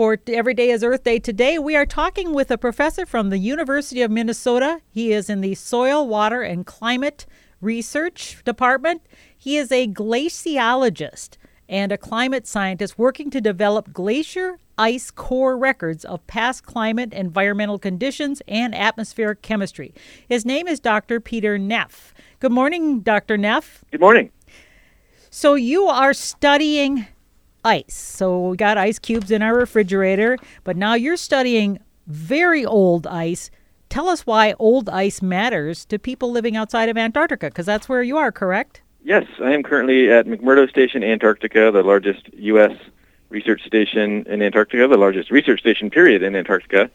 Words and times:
For 0.00 0.18
Every 0.28 0.54
Day 0.54 0.70
is 0.70 0.82
Earth 0.82 1.04
Day 1.04 1.18
today, 1.18 1.58
we 1.58 1.76
are 1.76 1.84
talking 1.84 2.32
with 2.32 2.50
a 2.50 2.56
professor 2.56 3.04
from 3.04 3.28
the 3.28 3.36
University 3.36 4.00
of 4.00 4.10
Minnesota. 4.10 4.80
He 4.88 5.12
is 5.12 5.28
in 5.28 5.42
the 5.42 5.54
Soil, 5.54 6.08
Water, 6.08 6.40
and 6.40 6.64
Climate 6.64 7.26
Research 7.60 8.42
Department. 8.46 9.02
He 9.36 9.58
is 9.58 9.70
a 9.70 9.88
glaciologist 9.88 11.36
and 11.68 11.92
a 11.92 11.98
climate 11.98 12.46
scientist 12.46 12.98
working 12.98 13.28
to 13.28 13.42
develop 13.42 13.92
glacier 13.92 14.56
ice 14.78 15.10
core 15.10 15.54
records 15.58 16.06
of 16.06 16.26
past 16.26 16.64
climate, 16.64 17.12
environmental 17.12 17.78
conditions, 17.78 18.40
and 18.48 18.74
atmospheric 18.74 19.42
chemistry. 19.42 19.92
His 20.26 20.46
name 20.46 20.66
is 20.66 20.80
Dr. 20.80 21.20
Peter 21.20 21.58
Neff. 21.58 22.14
Good 22.38 22.52
morning, 22.52 23.00
Dr. 23.00 23.36
Neff. 23.36 23.84
Good 23.90 24.00
morning. 24.00 24.30
So, 25.28 25.52
you 25.56 25.84
are 25.88 26.14
studying 26.14 27.06
ice. 27.64 27.94
So, 27.94 28.48
we 28.48 28.56
got 28.56 28.78
ice 28.78 28.98
cubes 28.98 29.30
in 29.30 29.42
our 29.42 29.54
refrigerator, 29.54 30.36
but 30.64 30.76
now 30.76 30.94
you're 30.94 31.16
studying 31.16 31.78
very 32.06 32.64
old 32.64 33.06
ice. 33.06 33.50
Tell 33.88 34.08
us 34.08 34.26
why 34.26 34.54
old 34.58 34.88
ice 34.88 35.20
matters 35.20 35.84
to 35.86 35.98
people 35.98 36.30
living 36.30 36.56
outside 36.56 36.88
of 36.88 36.96
Antarctica, 36.96 37.46
because 37.46 37.66
that's 37.66 37.88
where 37.88 38.02
you 38.02 38.16
are, 38.16 38.30
correct? 38.30 38.82
Yes, 39.02 39.26
I 39.42 39.52
am 39.52 39.62
currently 39.62 40.10
at 40.10 40.26
McMurdo 40.26 40.68
Station, 40.68 41.02
Antarctica, 41.02 41.70
the 41.72 41.82
largest 41.82 42.32
U.S. 42.34 42.76
research 43.30 43.64
station 43.64 44.26
in 44.26 44.42
Antarctica, 44.42 44.86
the 44.86 44.98
largest 44.98 45.30
research 45.30 45.60
station, 45.60 45.90
period, 45.90 46.22
in 46.22 46.36
Antarctica. 46.36 46.90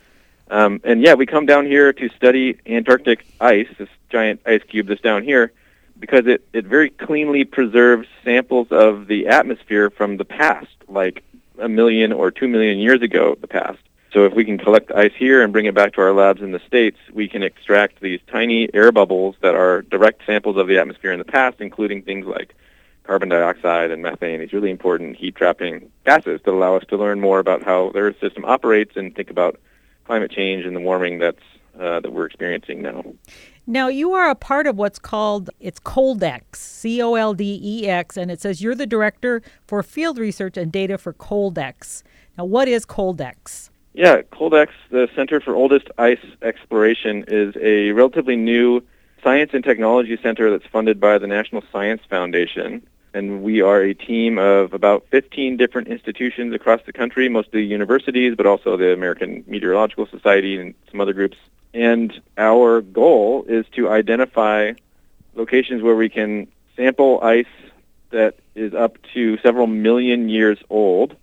Um, 0.51 0.79
and 0.83 1.01
yeah, 1.01 1.15
we 1.15 1.25
come 1.25 1.45
down 1.45 1.65
here 1.65 1.91
to 1.91 2.09
study 2.09 2.59
Antarctic 2.67 3.25
ice, 3.41 3.67
this 3.77 3.89
giant 4.09 4.41
ice 4.45 4.61
cube 4.67 4.87
that's 4.87 5.01
down 5.01 5.23
here, 5.23 5.51
because 5.99 6.27
it, 6.27 6.47
it 6.53 6.65
very 6.65 6.89
cleanly 6.89 7.45
preserves 7.45 8.07
samples 8.23 8.67
of 8.71 9.07
the 9.07 9.27
atmosphere 9.27 9.89
from 9.89 10.17
the 10.17 10.25
past, 10.25 10.75
like 10.87 11.23
a 11.59 11.69
million 11.69 12.11
or 12.11 12.31
two 12.31 12.47
million 12.47 12.77
years 12.79 13.01
ago, 13.01 13.37
the 13.39 13.47
past. 13.47 13.79
So 14.11 14.25
if 14.25 14.33
we 14.33 14.45
can 14.45 14.57
collect 14.57 14.91
ice 14.91 15.13
here 15.17 15.43
and 15.43 15.51
bring 15.51 15.65
it 15.65 15.73
back 15.73 15.93
to 15.93 16.01
our 16.01 16.13
labs 16.13 16.41
in 16.41 16.51
the 16.51 16.61
States, 16.65 16.97
we 17.11 17.27
can 17.27 17.43
extract 17.43 17.99
these 17.99 18.21
tiny 18.31 18.73
air 18.73 18.91
bubbles 18.91 19.35
that 19.41 19.55
are 19.55 19.81
direct 19.81 20.25
samples 20.25 20.55
of 20.55 20.67
the 20.67 20.77
atmosphere 20.77 21.11
in 21.11 21.19
the 21.19 21.25
past, 21.25 21.57
including 21.59 22.01
things 22.01 22.25
like 22.25 22.55
carbon 23.03 23.29
dioxide 23.29 23.91
and 23.91 24.01
methane, 24.01 24.39
these 24.39 24.53
really 24.53 24.71
important 24.71 25.17
heat-trapping 25.17 25.91
gases 26.05 26.41
that 26.43 26.51
allow 26.51 26.75
us 26.75 26.83
to 26.87 26.97
learn 26.97 27.19
more 27.19 27.39
about 27.39 27.61
how 27.61 27.89
the 27.89 27.99
Earth 27.99 28.19
system 28.19 28.45
operates 28.45 28.95
and 28.95 29.15
think 29.15 29.29
about 29.29 29.59
climate 30.05 30.31
change 30.31 30.65
and 30.65 30.75
the 30.75 30.79
warming 30.79 31.19
that's 31.19 31.37
uh, 31.79 31.99
that 31.99 32.11
we're 32.11 32.25
experiencing 32.25 32.81
now. 32.81 33.03
Now, 33.67 33.87
you 33.87 34.13
are 34.13 34.29
a 34.29 34.35
part 34.35 34.67
of 34.67 34.77
what's 34.77 34.99
called 34.99 35.49
it's 35.59 35.79
Coldex, 35.79 36.57
C 36.57 37.01
O 37.01 37.15
L 37.15 37.33
D 37.33 37.59
E 37.63 37.87
X, 37.87 38.15
and 38.15 38.29
it 38.29 38.39
says 38.39 38.61
you're 38.61 38.75
the 38.75 38.85
director 38.85 39.41
for 39.65 39.81
field 39.81 40.19
research 40.19 40.55
and 40.55 40.71
data 40.71 40.99
for 40.99 41.13
Coldex. 41.13 42.03
Now, 42.37 42.45
what 42.45 42.67
is 42.67 42.85
Coldex? 42.85 43.71
Yeah, 43.93 44.21
Coldex, 44.21 44.67
the 44.91 45.09
Center 45.15 45.41
for 45.41 45.55
Oldest 45.55 45.87
Ice 45.97 46.23
Exploration, 46.43 47.25
is 47.27 47.55
a 47.59 47.91
relatively 47.93 48.35
new 48.35 48.83
science 49.23 49.51
and 49.53 49.63
technology 49.63 50.19
center 50.21 50.51
that's 50.51 50.69
funded 50.71 50.99
by 50.99 51.17
the 51.17 51.25
National 51.25 51.63
Science 51.71 52.03
Foundation. 52.07 52.85
And 53.15 53.41
we 53.41 53.61
are 53.61 53.81
a 53.81 53.95
team 53.95 54.37
of 54.37 54.73
about 54.73 55.07
15 55.09 55.57
different 55.57 55.87
institutions 55.87 56.53
across 56.53 56.81
the 56.85 56.93
country, 56.93 57.29
mostly 57.29 57.63
universities, 57.63 58.35
but 58.35 58.45
also 58.45 58.77
the 58.77 58.93
American 58.93 59.43
Meteorological 59.47 60.05
Society 60.05 60.59
and 60.59 60.75
some 60.91 61.01
other 61.01 61.13
groups. 61.13 61.37
And 61.75 62.21
our 62.37 62.79
goal 62.79 63.43
is 63.49 63.65
to 63.73 63.89
identify 63.89 64.71
locations 65.35 65.83
where 65.83 65.95
we 65.95 66.07
can 66.07 66.47
sample 66.77 67.19
ice 67.21 67.45
that 68.11 68.35
is 68.55 68.73
up 68.73 68.97
to 69.13 69.37
several 69.39 69.67
million 69.67 70.29
years 70.29 70.57
old. 70.69 71.17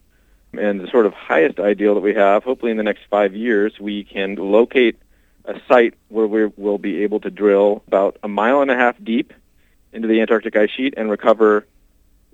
And 0.53 0.79
the 0.79 0.89
sort 0.89 1.07
of 1.07 1.15
highest 1.15 1.59
ideal 1.59 1.95
that 1.95 2.03
we 2.03 2.13
have, 2.13 2.45
hopefully 2.45 2.71
in 2.71 2.77
the 2.77 2.83
next 2.83 3.05
five 3.09 3.35
years, 3.35 3.81
we 3.81 4.05
can 4.05 4.35
locate 4.35 4.99
a 5.47 5.59
site 5.67 5.95
where 6.09 6.27
we 6.27 6.45
will 6.59 6.77
be 6.77 7.03
able 7.03 7.21
to 7.21 7.31
drill 7.31 7.83
about 7.87 8.19
a 8.23 8.29
mile 8.29 8.61
and 8.61 8.71
a 8.71 8.77
half 8.77 9.03
deep 9.03 9.33
into 9.95 10.07
the 10.07 10.21
Antarctic 10.21 10.55
ice 10.55 10.71
sheet 10.71 10.93
and 10.99 11.11
recover 11.11 11.67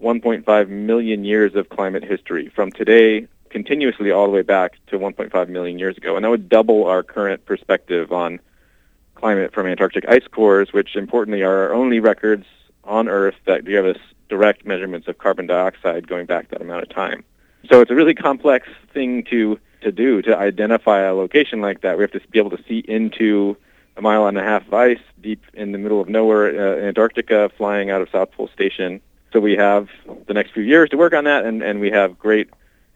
1.5 0.03 0.69
million 0.69 1.25
years 1.25 1.55
of 1.55 1.69
climate 1.69 2.03
history. 2.03 2.49
From 2.49 2.73
today 2.73 3.29
continuously 3.51 4.11
all 4.11 4.27
the 4.27 4.33
way 4.33 4.43
back 4.43 4.75
to 4.89 4.99
1.5 4.99 5.49
million 5.49 5.79
years 5.79 5.97
ago. 5.97 6.17
And 6.17 6.25
that 6.25 6.31
would 6.31 6.49
double 6.49 6.87
our 6.87 7.03
current 7.03 7.45
perspective 7.45 8.13
on 8.13 8.41
climate 9.15 9.53
from 9.53 9.67
Antarctic 9.67 10.09
ice 10.09 10.27
cores, 10.31 10.73
which 10.73 10.97
importantly 10.97 11.43
are 11.43 11.65
our 11.65 11.75
only 11.75 12.01
records 12.01 12.47
on 12.85 13.09
Earth 13.09 13.35
that 13.47 13.65
give 13.65 13.85
us 13.85 13.99
direct 14.29 14.65
measurements 14.65 15.09
of 15.09 15.19
carbon 15.19 15.47
dioxide 15.47 16.07
going 16.07 16.27
back 16.27 16.49
that 16.51 16.61
amount 16.61 16.83
of 16.83 16.89
time. 16.89 17.25
So 17.71 17.81
it's 17.81 17.91
a 17.91 17.95
really 17.95 18.15
complex 18.15 18.69
thing 18.93 19.25
to 19.25 19.59
to 19.81 19.93
do 19.93 20.21
to 20.23 20.37
identify 20.37 21.01
a 21.03 21.15
location 21.15 21.61
like 21.61 21.83
that. 21.83 21.97
We 21.97 22.03
have 22.03 22.11
to 22.13 22.21
be 22.31 22.39
able 22.39 22.51
to 22.51 22.63
see 22.69 22.79
into 22.79 23.57
a 23.97 24.03
mile 24.03 24.27
and 24.27 24.37
a 24.37 24.43
half 24.43 24.67
of 24.67 24.75
ice 24.75 25.01
deep 25.21 25.43
in 25.55 25.73
the 25.73 25.79
middle 25.79 26.01
of 26.01 26.09
nowhere, 26.09 26.49
uh, 26.49 26.87
Antarctica, 26.87 27.51
flying 27.57 27.91
out 27.91 28.01
of 28.01 28.09
South 28.11 28.33
Pole 28.33 28.49
Station. 28.49 29.01
So 29.33 29.41
we 29.41 29.57
have 29.57 29.89
the 30.27 30.35
next 30.35 30.53
few 30.53 30.63
years 30.63 30.89
to 30.91 30.97
work 30.97 31.13
on 31.13 31.25
that, 31.25 31.45
and, 31.45 31.63
and 31.63 31.81
we 31.81 31.91
have 31.91 32.19
great 32.19 32.49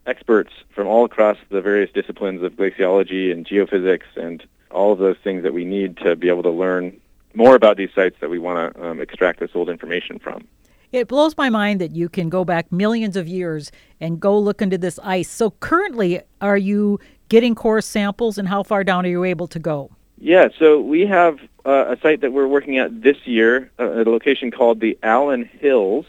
experts 0.07 0.53
from 0.75 0.87
all 0.87 1.05
across 1.05 1.37
the 1.51 1.61
various 1.61 1.91
disciplines 1.93 2.43
of 2.43 2.53
glaciology 2.55 3.33
and 3.33 3.47
geophysics 3.47 4.17
and 4.17 4.45
all 4.71 4.93
of 4.93 4.99
those 4.99 5.17
things 5.23 5.43
that 5.43 5.53
we 5.53 5.65
need 5.65 5.97
to 5.99 6.17
be 6.17 6.29
able 6.29 6.43
to 6.43 6.51
learn 6.51 6.99
more 7.35 7.55
about 7.55 7.77
these 7.77 7.91
sites 7.95 8.17
that 8.21 8.31
we 8.31 8.39
want 8.39 8.75
to 8.75 8.85
um, 8.85 9.01
extract 9.01 9.41
this 9.41 9.51
old 9.55 9.69
information 9.69 10.19
from. 10.19 10.47
It 10.93 11.09
blows 11.09 11.37
my 11.39 11.49
mind 11.49 11.81
that 11.81 11.93
you 11.93 12.11
can 12.11 12.29
go 12.29 12.45
back 12.45 12.71
millions 12.71 13.17
of 13.17 13.27
years 13.27 13.73
and 14.01 14.21
go 14.21 14.39
look 14.39 14.61
into 14.61 14.77
this 14.77 14.99
ice. 15.03 15.31
So 15.31 15.53
currently, 15.53 16.21
are 16.43 16.59
you 16.59 17.01
getting 17.31 17.55
core 17.55 17.81
samples, 17.81 18.37
and 18.37 18.47
how 18.47 18.63
far 18.63 18.85
down 18.85 19.07
are 19.07 19.09
you 19.09 19.25
able 19.25 19.47
to 19.49 19.59
go? 19.59 19.91
Yeah, 20.19 20.49
so 20.59 20.79
we 20.79 21.07
have 21.07 21.39
uh, 21.65 21.87
a 21.89 22.01
site 22.03 22.21
that 22.21 22.33
we're 22.33 22.47
working 22.47 22.77
at 22.77 23.03
this 23.03 23.17
year 23.27 23.71
uh, 23.79 24.01
at 24.01 24.07
a 24.07 24.11
location 24.11 24.51
called 24.51 24.81
the 24.81 24.99
Allan 25.03 25.45
Hills, 25.45 26.05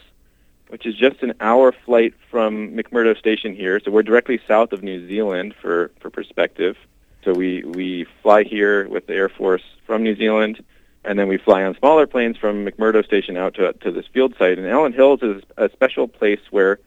which 0.74 0.86
is 0.86 0.96
just 0.96 1.22
an 1.22 1.32
hour 1.38 1.70
flight 1.70 2.14
from 2.32 2.74
McMurdo 2.74 3.16
Station 3.16 3.54
here. 3.54 3.78
So 3.78 3.92
we're 3.92 4.02
directly 4.02 4.40
south 4.48 4.72
of 4.72 4.82
New 4.82 5.06
Zealand 5.06 5.54
for, 5.62 5.92
for 6.00 6.10
perspective. 6.10 6.76
So 7.22 7.32
we, 7.32 7.62
we 7.62 8.06
fly 8.24 8.42
here 8.42 8.88
with 8.88 9.06
the 9.06 9.14
Air 9.14 9.28
Force 9.28 9.62
from 9.86 10.02
New 10.02 10.16
Zealand 10.16 10.64
and 11.04 11.16
then 11.16 11.28
we 11.28 11.36
fly 11.36 11.62
on 11.62 11.76
smaller 11.76 12.08
planes 12.08 12.36
from 12.36 12.66
McMurdo 12.66 13.04
Station 13.04 13.36
out 13.36 13.54
to, 13.54 13.72
to 13.72 13.92
this 13.92 14.08
field 14.08 14.34
site. 14.36 14.58
And 14.58 14.66
Allan 14.66 14.92
Hills 14.92 15.22
is 15.22 15.44
a 15.56 15.68
special 15.68 16.08
place 16.08 16.40
where 16.50 16.80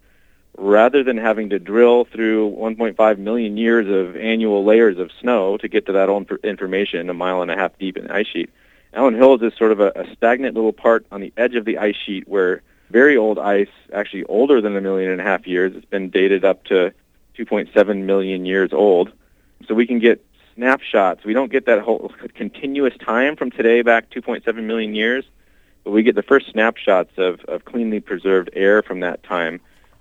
rather 0.58 1.02
than 1.02 1.16
having 1.16 1.50
to 1.52 1.58
drill 1.58 2.04
through 2.04 2.52
1.5 2.58 3.18
million 3.20 3.56
years 3.56 3.88
of 3.88 4.18
annual 4.18 4.66
layers 4.66 4.98
of 4.98 5.12
snow 5.22 5.56
to 5.56 5.70
get 5.70 5.86
to 5.86 5.94
that 5.94 6.10
old 6.10 6.30
information 6.44 7.10
a 7.10 7.14
mile 7.14 7.42
and 7.42 7.50
a 7.50 7.56
half 7.56 7.80
deep 7.80 7.96
in 7.96 8.08
the 8.08 8.14
ice 8.14 8.28
sheet, 8.28 8.50
Allan 8.94 9.16
Hills 9.16 9.42
is 9.44 9.54
sort 9.58 9.72
of 9.72 9.80
a, 9.80 9.94
a 9.96 10.14
stagnant 10.14 10.56
little 10.56 10.74
part 10.74 11.06
on 11.10 11.22
the 11.22 11.32
edge 11.38 11.56
of 11.56 11.64
the 11.64 11.78
ice 11.78 11.96
sheet 11.96 12.28
where 12.28 12.62
very 12.90 13.18
old 13.18 13.40
ice, 13.40 13.70
actually 13.94 14.24
older 14.26 14.62
than 14.62 14.76
a 14.76 14.82
million 14.82 15.12
and 15.12 15.22
a 15.22 15.24
half 15.24 15.46
years, 15.48 15.74
it's 15.76 15.86
been 15.86 16.10
dated 16.10 16.46
up 16.46 16.64
to 16.66 16.94
2.7 17.38 18.04
million 18.04 18.46
years 18.46 18.74
old. 18.74 19.12
So 19.68 19.74
we 19.74 19.86
can 19.86 20.00
get 20.00 20.24
snapshots. 20.56 21.24
We 21.24 21.34
don't 21.34 21.52
get 21.52 21.66
that 21.66 21.80
whole 21.82 22.12
continuous 22.36 22.94
time 22.98 23.36
from 23.36 23.52
today 23.52 23.82
back 23.82 24.10
2.7 24.10 24.64
million 24.64 24.96
years, 24.96 25.26
but 25.84 25.92
we 25.92 26.04
get 26.04 26.16
the 26.16 26.24
first 26.24 26.52
snapshots 26.52 27.12
of, 27.18 27.42
of 27.46 27.66
cleanly 27.66 28.00
preserved 28.00 28.50
air 28.54 28.82
from 28.82 29.02
that 29.02 29.24
time 29.24 29.60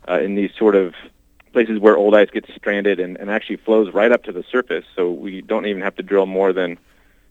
uh, 0.08 0.20
in 0.20 0.34
these 0.34 0.50
sort 0.56 0.76
of 0.76 0.94
places 1.52 1.78
where 1.78 1.96
old 1.96 2.14
ice 2.14 2.31
gets 2.31 2.52
stranded 2.55 3.00
and, 3.00 3.16
and 3.16 3.31
actually 3.31 3.56
flows 3.56 3.93
right 3.94 4.12
up 4.12 4.22
to 4.25 4.32
the 4.32 4.44
surface. 4.50 4.84
So 4.94 5.11
we 5.11 5.40
don't 5.40 5.66
even 5.66 5.82
have 5.82 5.96
to 5.96 6.02
drill 6.02 6.26
more 6.26 6.52
than 6.52 6.78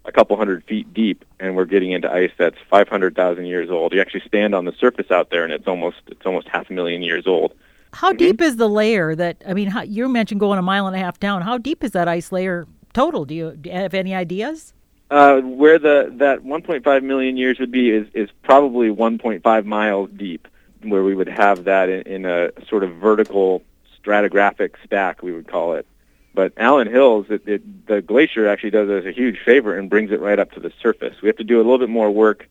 a 0.06 0.12
couple 0.12 0.38
hundred 0.38 0.64
feet 0.64 0.94
deep, 0.94 1.26
and 1.40 1.56
we're 1.56 1.66
getting 1.66 1.92
into 1.92 2.12
ice 2.12 2.32
that's 2.38 2.58
500,000 2.70 3.46
years 3.46 3.70
old. 3.70 3.94
You 3.94 4.02
actually 4.02 4.24
stand 4.28 4.54
on 4.56 4.66
the 4.66 4.74
surface 4.74 5.12
out 5.12 5.30
there, 5.30 5.44
and 5.44 5.52
it's 5.52 5.68
almost 5.68 5.98
it's 6.08 6.26
almost 6.26 6.48
half 6.48 6.70
a 6.70 6.74
million 6.74 7.02
years 7.02 7.28
old. 7.28 7.54
How 7.94 8.10
mm-hmm. 8.10 8.18
deep 8.18 8.42
is 8.42 8.58
the 8.58 8.70
layer 8.70 9.16
that 9.16 9.42
I 9.48 9.54
mean? 9.54 9.70
How, 9.70 9.82
you 9.82 10.08
mentioned 10.08 10.40
going 10.40 10.60
a 10.60 10.62
mile 10.62 10.88
and 10.88 10.96
a 10.96 11.00
half 11.00 11.20
down. 11.20 11.42
How 11.42 11.58
deep 11.58 11.84
is 11.84 11.92
that 11.92 12.08
ice 12.08 12.32
layer 12.32 12.68
total? 12.94 13.26
Do 13.26 13.34
you, 13.34 13.52
do 13.52 13.70
you 13.70 13.76
have 13.76 13.94
any 13.94 14.14
ideas? 14.14 14.74
Uh, 15.12 15.40
where 15.42 15.78
the 15.78 16.12
that 16.18 16.44
1.5 16.44 17.04
million 17.04 17.38
years 17.38 17.60
would 17.60 17.72
be 17.72 17.92
is, 17.92 18.08
is 18.14 18.30
probably 18.44 18.90
1.5 18.90 19.66
miles 19.66 20.10
deep, 20.16 20.48
where 20.82 21.04
we 21.04 21.16
would 21.16 21.30
have 21.30 21.66
that 21.66 21.90
in, 21.90 22.02
in 22.02 22.26
a 22.26 22.52
sort 22.68 22.84
of 22.84 22.96
vertical 22.96 23.64
stratigraphic 24.04 24.76
stack, 24.84 25.22
we 25.24 25.32
would 25.32 25.48
call 25.48 25.74
it. 25.74 25.86
But 26.36 26.54
Allan 26.58 26.90
Hills, 26.90 27.28
it, 27.30 27.48
it, 27.48 27.88
the 27.88 28.02
glacier 28.02 28.48
actually 28.48 28.72
does 28.72 28.90
us 28.90 29.06
a 29.06 29.12
huge 29.12 29.40
favor 29.40 29.78
and 29.78 29.90
brings 29.90 30.12
it 30.12 30.20
right 30.20 30.38
up 30.38 30.52
to 30.52 30.60
the 30.60 30.72
surface. 30.82 31.22
We 31.22 31.28
have 31.28 31.38
to 31.38 31.44
do 31.46 31.58
a 31.58 31.64
little 31.64 31.80
bit 31.80 31.90
more 31.90 32.12
work 32.12 32.50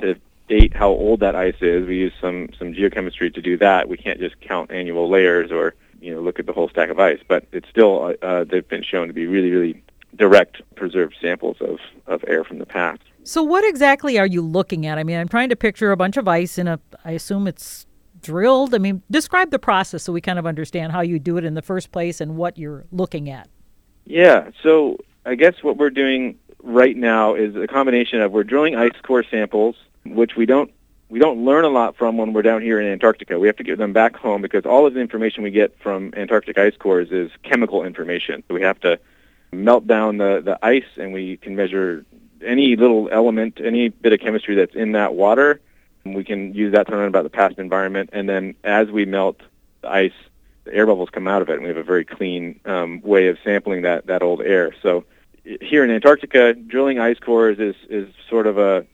to 0.00 0.16
date 0.48 0.74
how 0.74 0.90
old 0.90 1.20
that 1.20 1.34
ice 1.34 1.56
is. 1.62 1.86
We 1.86 1.96
use 1.96 2.12
some 2.20 2.50
some 2.58 2.74
geochemistry 2.74 3.32
to 3.34 3.40
do 3.40 3.56
that. 3.56 3.88
We 3.88 3.96
can't 3.96 4.20
just 4.20 4.38
count 4.40 4.70
annual 4.70 5.08
layers 5.08 5.50
or 5.50 5.74
you 6.00 6.14
know 6.14 6.20
look 6.20 6.38
at 6.38 6.46
the 6.46 6.52
whole 6.52 6.68
stack 6.68 6.90
of 6.90 7.00
ice. 7.00 7.20
But 7.26 7.46
it's 7.52 7.68
still 7.68 8.04
uh, 8.04 8.24
uh 8.24 8.44
they've 8.44 8.68
been 8.68 8.82
shown 8.82 9.06
to 9.08 9.14
be 9.14 9.26
really 9.26 9.50
really 9.50 9.82
direct 10.14 10.60
preserved 10.74 11.16
samples 11.20 11.56
of 11.60 11.78
of 12.06 12.22
air 12.28 12.44
from 12.44 12.58
the 12.58 12.66
past. 12.66 13.00
So 13.24 13.42
what 13.42 13.64
exactly 13.64 14.18
are 14.18 14.26
you 14.26 14.42
looking 14.42 14.84
at? 14.86 14.98
I 14.98 15.04
mean, 15.04 15.16
I'm 15.16 15.28
trying 15.28 15.48
to 15.48 15.56
picture 15.56 15.92
a 15.92 15.96
bunch 15.96 16.16
of 16.16 16.28
ice 16.28 16.58
in 16.58 16.68
a. 16.68 16.78
I 17.04 17.12
assume 17.12 17.46
it's 17.46 17.86
drilled. 18.22 18.74
I 18.74 18.78
mean, 18.78 19.02
describe 19.10 19.50
the 19.50 19.58
process 19.58 20.02
so 20.02 20.12
we 20.12 20.20
kind 20.20 20.38
of 20.38 20.46
understand 20.46 20.92
how 20.92 21.00
you 21.00 21.18
do 21.18 21.36
it 21.36 21.44
in 21.44 21.54
the 21.54 21.62
first 21.62 21.92
place 21.92 22.20
and 22.20 22.36
what 22.36 22.58
you're 22.58 22.84
looking 22.90 23.28
at. 23.28 23.48
Yeah. 24.04 24.50
So 24.62 24.98
I 25.26 25.34
guess 25.34 25.62
what 25.62 25.76
we're 25.76 25.90
doing 25.90 26.38
right 26.62 26.96
now 26.96 27.34
is 27.34 27.56
a 27.56 27.66
combination 27.66 28.20
of 28.20 28.32
we're 28.32 28.44
drilling 28.44 28.76
ice 28.76 28.92
core 29.02 29.24
samples 29.24 29.76
which 30.04 30.36
we 30.36 30.46
don't 30.46 30.72
we 31.08 31.18
don't 31.18 31.44
learn 31.44 31.64
a 31.64 31.68
lot 31.68 31.96
from 31.96 32.16
when 32.16 32.32
we're 32.32 32.42
down 32.42 32.62
here 32.62 32.80
in 32.80 32.90
Antarctica. 32.90 33.38
We 33.38 33.46
have 33.46 33.56
to 33.56 33.62
get 33.62 33.76
them 33.76 33.92
back 33.92 34.16
home 34.16 34.40
because 34.40 34.64
all 34.64 34.86
of 34.86 34.94
the 34.94 35.00
information 35.00 35.42
we 35.42 35.50
get 35.50 35.78
from 35.78 36.14
Antarctic 36.16 36.56
ice 36.56 36.74
cores 36.78 37.10
is 37.10 37.30
chemical 37.42 37.84
information. 37.84 38.42
So 38.48 38.54
we 38.54 38.62
have 38.62 38.80
to 38.80 38.98
melt 39.52 39.86
down 39.86 40.16
the, 40.16 40.40
the 40.42 40.58
ice 40.64 40.86
and 40.96 41.12
we 41.12 41.36
can 41.36 41.54
measure 41.54 42.06
any 42.42 42.76
little 42.76 43.10
element, 43.12 43.60
any 43.62 43.90
bit 43.90 44.14
of 44.14 44.20
chemistry 44.20 44.54
that's 44.54 44.74
in 44.74 44.92
that 44.92 45.12
water. 45.12 45.60
We 46.04 46.24
can 46.24 46.54
use 46.54 46.72
that 46.72 46.86
to 46.88 46.92
learn 46.92 47.08
about 47.08 47.24
the 47.24 47.30
past 47.30 47.58
environment. 47.58 48.10
And 48.12 48.28
then 48.28 48.54
as 48.64 48.90
we 48.90 49.04
melt 49.04 49.40
the 49.82 49.90
ice, 49.90 50.12
the 50.64 50.74
air 50.74 50.86
bubbles 50.86 51.10
come 51.10 51.28
out 51.28 51.42
of 51.42 51.48
it, 51.48 51.54
and 51.54 51.62
we 51.62 51.68
have 51.68 51.76
a 51.76 51.82
very 51.82 52.04
clean 52.04 52.60
um, 52.64 53.00
way 53.02 53.28
of 53.28 53.38
sampling 53.42 53.82
that, 53.82 54.06
that 54.06 54.22
old 54.22 54.40
air. 54.40 54.74
So 54.82 55.04
here 55.44 55.84
in 55.84 55.90
Antarctica, 55.90 56.54
drilling 56.54 56.98
ice 56.98 57.18
cores 57.18 57.58
is, 57.58 57.74
is 57.88 58.12
sort 58.28 58.46
of 58.46 58.58
a 58.58 58.86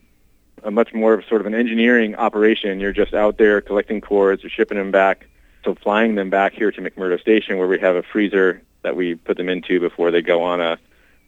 a 0.64 0.70
much 0.70 0.92
more 0.92 1.14
of 1.14 1.24
sort 1.26 1.40
of 1.40 1.46
an 1.46 1.54
engineering 1.54 2.14
operation. 2.16 2.80
You're 2.80 2.92
just 2.92 3.14
out 3.14 3.38
there 3.38 3.60
collecting 3.60 4.00
cores 4.00 4.44
or 4.44 4.48
shipping 4.48 4.78
them 4.78 4.90
back. 4.90 5.26
So 5.64 5.74
flying 5.74 6.14
them 6.14 6.30
back 6.30 6.52
here 6.52 6.70
to 6.70 6.80
McMurdo 6.80 7.20
Station 7.20 7.58
where 7.58 7.68
we 7.68 7.78
have 7.80 7.96
a 7.96 8.02
freezer 8.02 8.62
that 8.82 8.96
we 8.96 9.14
put 9.14 9.36
them 9.36 9.48
into 9.48 9.80
before 9.80 10.10
they 10.10 10.22
go 10.22 10.42
on 10.42 10.60
a 10.60 10.78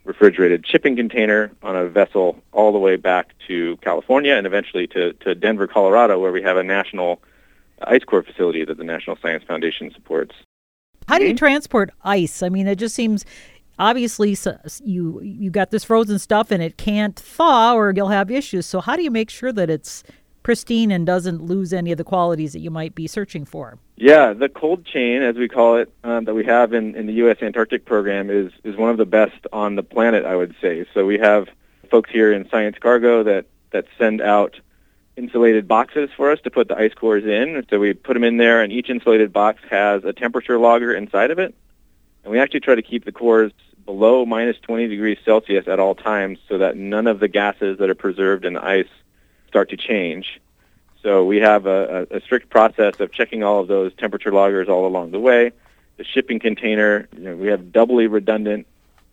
refrigerated 0.05 0.67
shipping 0.67 0.97
container 0.97 1.51
on 1.63 1.77
a 1.77 1.87
vessel 1.87 2.39
all 2.53 2.73
the 2.73 2.79
way 2.79 2.97
back 2.97 3.35
to 3.47 3.77
California 3.79 4.35
and 4.35 4.47
eventually 4.47 4.87
to, 4.89 5.13
to 5.15 5.35
Denver, 5.35 5.67
Colorado, 5.67 6.19
where 6.19 6.33
we 6.33 6.43
have 6.43 6.57
a 6.57 6.63
national 6.63 7.21
ice 7.83 8.05
core 8.05 8.23
facility 8.23 8.65
that 8.65 8.79
the 8.79 8.85
National 8.85 9.17
Science 9.21 9.45
Foundation 9.45 9.91
supports. 9.93 10.35
How 11.09 11.19
do 11.19 11.27
you 11.27 11.35
transport 11.35 11.91
ice? 12.05 12.43
I 12.43 12.49
mean, 12.49 12.67
it 12.67 12.77
just 12.77 12.95
seems 12.95 13.25
obviously 13.79 14.37
you 14.85 15.21
you 15.23 15.51
got 15.51 15.71
this 15.71 15.83
frozen 15.83 16.19
stuff 16.19 16.51
and 16.51 16.63
it 16.63 16.77
can't 16.77 17.17
thaw 17.17 17.75
or 17.75 17.93
you'll 17.95 18.09
have 18.09 18.31
issues. 18.31 18.67
So 18.67 18.81
how 18.81 18.97
do 18.97 19.03
you 19.03 19.11
make 19.11 19.31
sure 19.31 19.53
that 19.53 19.71
it's 19.71 20.05
pristine 20.43 20.91
and 20.91 21.07
doesn't 21.07 21.43
lose 21.43 21.73
any 21.73 21.93
of 21.93 21.99
the 21.99 22.05
qualities 22.05 22.53
that 22.53 22.61
you 22.61 22.71
might 22.71 22.95
be 22.95 23.07
searching 23.07 23.45
for? 23.45 23.79
Yeah, 23.97 24.33
the 24.33 24.49
cold 24.49 24.85
chain, 24.85 25.23
as 25.23 25.37
we 25.37 25.49
call 25.49 25.77
it, 25.77 25.93
um, 26.05 26.25
that 26.25 26.35
we 26.35 26.45
have 26.45 26.73
in, 26.73 26.95
in 26.95 27.07
the 27.07 27.13
U.S. 27.15 27.39
Antarctic 27.43 27.85
program 27.85 28.31
is 28.31 28.53
is 28.65 28.77
one 28.77 28.91
of 28.91 28.97
the 28.97 29.07
best 29.07 29.47
on 29.53 29.77
the 29.77 29.83
planet, 29.83 30.25
I 30.25 30.37
would 30.37 30.55
say. 30.61 30.87
So 30.95 31.05
we 31.05 31.19
have 31.19 31.49
folks 31.91 32.11
here 32.11 32.33
in 32.33 32.49
Science 32.49 32.77
Cargo 32.81 33.23
that 33.25 33.47
that 33.71 33.87
send 33.99 34.21
out 34.21 34.59
insulated 35.17 35.69
boxes 35.69 36.09
for 36.17 36.31
us 36.31 36.41
to 36.41 36.51
put 36.51 36.69
the 36.69 36.77
ice 36.77 36.95
cores 36.95 37.25
in. 37.25 37.65
So 37.69 37.79
we 37.79 37.93
put 37.93 38.15
them 38.15 38.25
in 38.25 38.39
there, 38.39 38.63
and 38.63 38.73
each 38.73 38.89
insulated 38.89 39.33
box 39.33 39.61
has 39.71 40.05
a 40.05 40.13
temperature 40.13 40.59
logger 40.59 40.95
inside 40.95 41.31
of 41.31 41.39
it. 41.39 41.55
And 42.25 42.33
we 42.33 42.39
actually 42.39 42.61
try 42.61 42.75
to 42.75 42.83
keep 42.83 43.05
the 43.05 43.13
cores 43.13 43.53
below 43.85 44.25
minus 44.25 44.57
20 44.61 44.89
degrees 44.89 45.19
Celsius 45.25 45.67
at 45.69 45.81
all 45.81 45.95
times 45.95 46.39
so 46.49 46.59
that 46.59 46.77
none 46.77 47.07
of 47.07 47.21
the 47.21 47.29
gases 47.29 47.79
that 47.79 47.91
are 47.91 47.95
preserved 47.95 48.45
in 48.45 48.55
the 48.55 48.65
ice 48.65 48.89
start 49.51 49.71
to 49.71 49.77
change. 49.77 50.41
So 51.03 51.25
we 51.25 51.39
have 51.39 51.67
a, 51.67 52.07
a, 52.11 52.17
a 52.17 52.21
strict 52.21 52.51
process 52.51 53.01
of 53.01 53.13
checking 53.13 53.43
all 53.43 53.61
of 53.61 53.69
those 53.69 53.93
temperature 53.95 54.33
loggers 54.33 54.69
all 54.69 54.87
along 54.87 55.11
the 55.11 55.19
way. 55.21 55.53
The 55.97 56.05
shipping 56.05 56.39
container, 56.39 57.09
you 57.17 57.25
know, 57.25 57.37
we 57.37 57.49
have 57.49 57.73
doubly 57.73 58.07
redundant 58.07 58.67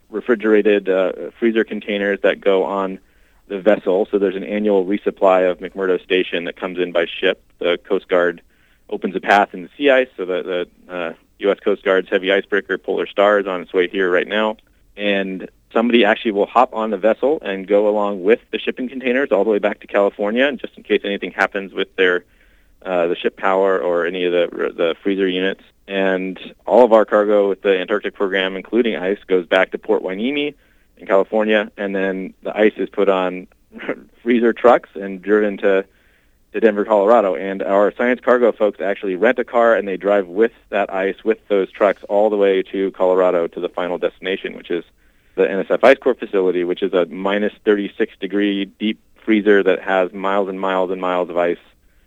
refrigerated 0.10 0.88
uh, 0.88 1.32
freezer 1.38 1.64
containers 1.64 2.22
that 2.22 2.40
go 2.40 2.64
on 2.64 3.00
the 3.48 3.60
vessel. 3.60 4.08
So 4.10 4.20
there's 4.20 4.36
an 4.36 4.44
annual 4.44 4.86
resupply 4.86 5.50
of 5.50 5.60
McMurdo 5.60 6.02
Station 6.02 6.46
that 6.46 6.56
comes 6.56 6.78
in 6.78 6.92
by 6.92 7.08
ship. 7.08 7.44
The 7.60 7.78
Coast 7.78 8.08
Guard 8.08 8.42
opens 8.90 9.16
a 9.16 9.20
path 9.20 9.54
in 9.54 9.64
the 9.64 9.70
sea 9.78 9.90
ice 9.90 10.08
so 10.16 10.26
that 10.26 10.46
the 10.46 10.94
uh, 10.94 11.14
U.S. 11.40 11.60
Coast 11.60 11.84
Guard's 11.84 12.10
heavy 12.10 12.32
icebreaker 12.32 12.78
Polar 12.78 13.08
Star 13.08 13.40
is 13.40 13.48
on 13.48 13.62
its 13.62 13.74
way 13.74 13.88
here 13.90 14.10
right 14.10 14.28
now 14.28 14.58
and 14.98 15.50
somebody 15.72 16.06
actually 16.06 16.32
will 16.32 16.46
hop 16.46 16.74
on 16.74 16.90
the 16.90 16.98
vessel 16.98 17.40
and 17.42 17.68
go 17.68 17.88
along 17.88 18.24
with 18.24 18.40
the 18.52 18.60
shipping 18.60 18.90
containers 18.90 19.32
all 19.32 19.44
the 19.44 19.50
way 19.50 19.60
back 19.60 19.80
to 19.82 19.88
California, 19.88 20.46
and 20.46 20.60
just 20.60 20.78
in 20.78 20.84
case 20.84 21.02
anything 21.04 21.32
happens 21.32 21.74
with 21.74 21.96
their 21.96 22.24
uh, 22.84 23.08
the 23.08 23.16
ship 23.16 23.38
power 23.38 23.80
or 23.80 24.06
any 24.06 24.24
of 24.26 24.32
the 24.32 24.74
the 24.76 24.96
freezer 25.02 25.28
units. 25.28 25.64
And 25.88 26.40
all 26.66 26.84
of 26.84 26.92
our 26.92 27.06
cargo 27.06 27.48
with 27.50 27.62
the 27.62 27.80
Antarctic 27.80 28.14
program, 28.14 28.56
including 28.56 28.96
ice, 28.96 29.20
goes 29.26 29.46
back 29.46 29.72
to 29.72 29.78
Port 29.78 30.04
Hueneme 30.04 30.54
in 30.98 31.08
California, 31.08 31.72
and 31.78 31.96
then 31.96 32.34
the 32.44 32.58
ice 32.58 32.74
is 32.78 32.90
put 32.90 33.10
on 33.10 33.48
freezer 34.24 34.54
trucks 34.54 34.90
and 34.96 35.22
driven 35.22 35.58
to 35.58 35.86
to 36.54 36.60
Denver, 36.62 36.86
Colorado. 36.86 37.36
And 37.36 37.62
our 37.62 37.94
science 37.96 38.22
cargo 38.22 38.52
folks 38.52 38.80
actually 38.80 39.16
rent 39.16 39.38
a 39.38 39.44
car 39.44 39.76
and 39.76 39.88
they 39.88 39.98
drive 39.98 40.28
with 40.28 40.54
that 40.70 40.92
ice, 40.92 41.24
with 41.24 41.46
those 41.50 41.70
trucks, 41.72 42.04
all 42.08 42.30
the 42.30 42.38
way 42.38 42.64
to 42.64 42.92
Colorado 42.92 43.48
to 43.48 43.60
the 43.60 43.70
final 43.70 43.98
destination, 43.98 44.56
which 44.56 44.72
is 44.72 44.86
the 45.38 45.44
NSF 45.44 45.80
Ice 45.84 45.98
Core 45.98 46.16
facility, 46.16 46.64
which 46.64 46.84
is 46.84 46.94
a 46.94 47.06
minus 47.06 47.54
36 47.64 48.14
degree 48.20 48.66
deep 48.66 49.00
freezer 49.24 49.64
that 49.64 49.82
has 49.82 50.12
miles 50.12 50.50
and 50.50 50.60
miles 50.60 50.92
and 50.92 51.00
miles 51.00 51.30
of 51.30 51.38
ice 51.38 51.58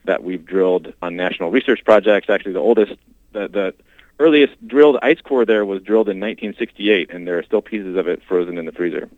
that 0.05 0.25
we've 0.25 0.45
drilled 0.45 0.93
on 1.03 1.17
national 1.17 1.51
research 1.51 1.83
projects. 1.85 2.29
Actually, 2.29 2.53
the 2.53 2.61
oldest, 2.61 2.93
the, 3.33 3.49
the 3.49 3.75
earliest 4.19 4.53
drilled 4.67 4.99
ice 5.03 5.21
core 5.21 5.45
there 5.45 5.65
was 5.65 5.83
drilled 5.83 6.09
in 6.09 6.19
1968, 6.19 7.11
and 7.13 7.27
there 7.27 7.39
are 7.39 7.43
still 7.43 7.63
pieces 7.63 7.97
of 7.97 8.09
it 8.09 8.23
frozen 8.27 8.59
in 8.59 8.67
the 8.67 8.73
freezer. 8.73 9.09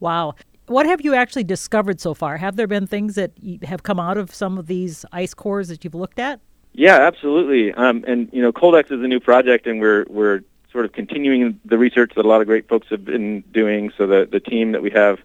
Wow. 0.00 0.34
What 0.66 0.86
have 0.86 1.00
you 1.00 1.14
actually 1.14 1.44
discovered 1.44 2.00
so 2.00 2.14
far? 2.14 2.36
Have 2.36 2.56
there 2.56 2.66
been 2.66 2.86
things 2.86 3.14
that 3.14 3.32
have 3.62 3.82
come 3.82 3.98
out 3.98 4.18
of 4.18 4.34
some 4.34 4.58
of 4.58 4.66
these 4.66 5.04
ice 5.12 5.34
cores 5.34 5.68
that 5.68 5.82
you've 5.82 5.94
looked 5.94 6.18
at? 6.18 6.40
Yeah, 6.74 6.96
absolutely. 6.96 7.72
Um, 7.72 8.04
and 8.06 8.28
you 8.32 8.42
know, 8.42 8.52
Coldex 8.52 8.92
is 8.92 9.02
a 9.02 9.08
new 9.08 9.18
project, 9.18 9.66
and 9.66 9.80
we're 9.80 10.04
we're 10.08 10.42
sort 10.78 10.86
of 10.86 10.92
continuing 10.92 11.58
the 11.64 11.76
research 11.76 12.12
that 12.14 12.24
a 12.24 12.28
lot 12.28 12.40
of 12.40 12.46
great 12.46 12.68
folks 12.68 12.86
have 12.88 13.04
been 13.04 13.40
doing. 13.52 13.90
So 13.98 14.06
the 14.06 14.28
the 14.30 14.38
team 14.38 14.70
that 14.70 14.80
we 14.80 14.90
have 14.90 15.18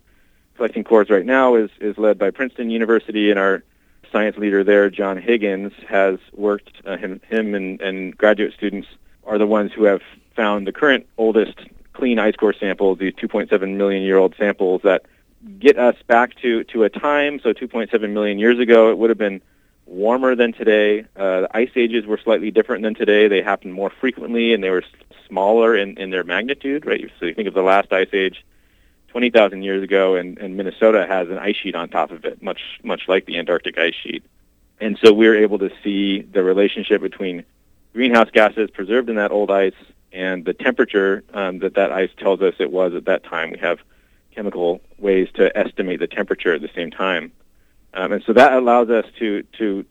collecting 0.55 0.83
cores 0.83 1.11
right 1.11 1.27
now 1.27 1.53
is 1.53 1.69
is 1.79 1.95
led 1.99 2.17
by 2.17 2.31
Princeton 2.31 2.71
University, 2.71 3.29
and 3.29 3.37
our 3.37 3.63
science 4.11 4.35
leader 4.35 4.63
there, 4.63 4.89
John 4.89 5.15
Higgins, 5.15 5.71
has 5.87 6.17
worked. 6.31 6.71
Uh, 6.83 6.97
him 6.97 7.21
him 7.29 7.53
and, 7.53 7.79
and 7.81 8.17
graduate 8.17 8.55
students 8.55 8.87
are 9.27 9.37
the 9.37 9.45
ones 9.45 9.71
who 9.71 9.83
have 9.83 10.01
found 10.35 10.65
the 10.65 10.71
current 10.71 11.05
oldest 11.19 11.59
clean 11.93 12.17
ice 12.17 12.35
core 12.35 12.53
samples, 12.53 12.97
these 12.97 13.13
2.7 13.13 13.75
million 13.77 14.01
year 14.01 14.17
old 14.17 14.33
samples 14.35 14.81
that 14.83 15.05
get 15.59 15.77
us 15.77 15.97
back 16.07 16.33
to, 16.41 16.63
to 16.63 16.83
a 16.83 16.89
time, 16.89 17.39
so 17.43 17.53
2.7 17.53 18.09
million 18.09 18.39
years 18.39 18.57
ago, 18.57 18.89
it 18.89 18.97
would 18.97 19.11
have 19.11 19.19
been 19.19 19.39
warmer 19.85 20.35
than 20.35 20.53
today. 20.53 21.01
Uh, 21.15 21.41
the 21.41 21.57
ice 21.57 21.71
ages 21.75 22.05
were 22.05 22.17
slightly 22.17 22.51
different 22.51 22.83
than 22.83 22.95
today. 22.95 23.27
They 23.27 23.41
happened 23.41 23.73
more 23.73 23.89
frequently, 23.89 24.53
and 24.53 24.63
they 24.63 24.69
were 24.69 24.83
smaller 25.27 25.75
in, 25.75 25.97
in 25.97 26.09
their 26.09 26.23
magnitude, 26.23 26.85
right? 26.85 27.09
So 27.19 27.25
you 27.25 27.33
think 27.33 27.47
of 27.47 27.53
the 27.53 27.61
last 27.61 27.91
ice 27.91 28.09
age 28.13 28.45
20,000 29.09 29.61
years 29.61 29.83
ago, 29.83 30.15
and, 30.15 30.37
and 30.39 30.57
Minnesota 30.57 31.05
has 31.07 31.29
an 31.29 31.37
ice 31.37 31.55
sheet 31.55 31.75
on 31.75 31.89
top 31.89 32.11
of 32.11 32.25
it, 32.25 32.41
much, 32.41 32.61
much 32.83 33.07
like 33.07 33.25
the 33.25 33.37
Antarctic 33.37 33.77
ice 33.77 33.95
sheet. 33.95 34.23
And 34.79 34.97
so 35.03 35.13
we 35.13 35.27
are 35.27 35.35
able 35.35 35.59
to 35.59 35.71
see 35.83 36.21
the 36.21 36.43
relationship 36.43 37.01
between 37.01 37.43
greenhouse 37.93 38.29
gases 38.31 38.69
preserved 38.71 39.09
in 39.09 39.15
that 39.17 39.31
old 39.31 39.51
ice 39.51 39.73
and 40.11 40.45
the 40.45 40.53
temperature 40.53 41.23
um, 41.33 41.59
that 41.59 41.75
that 41.75 41.91
ice 41.91 42.09
tells 42.17 42.41
us 42.41 42.55
it 42.59 42.71
was 42.71 42.93
at 42.93 43.05
that 43.05 43.23
time. 43.23 43.51
We 43.51 43.59
have 43.59 43.79
chemical 44.31 44.81
ways 44.97 45.27
to 45.35 45.55
estimate 45.57 45.99
the 45.99 46.07
temperature 46.07 46.53
at 46.53 46.61
the 46.61 46.69
same 46.75 46.91
time. 46.91 47.31
Um, 47.93 48.11
and 48.11 48.23
so 48.23 48.33
that 48.33 48.53
allows 48.53 48.89
us 48.89 49.05
to, 49.19 49.43
to 49.59 49.85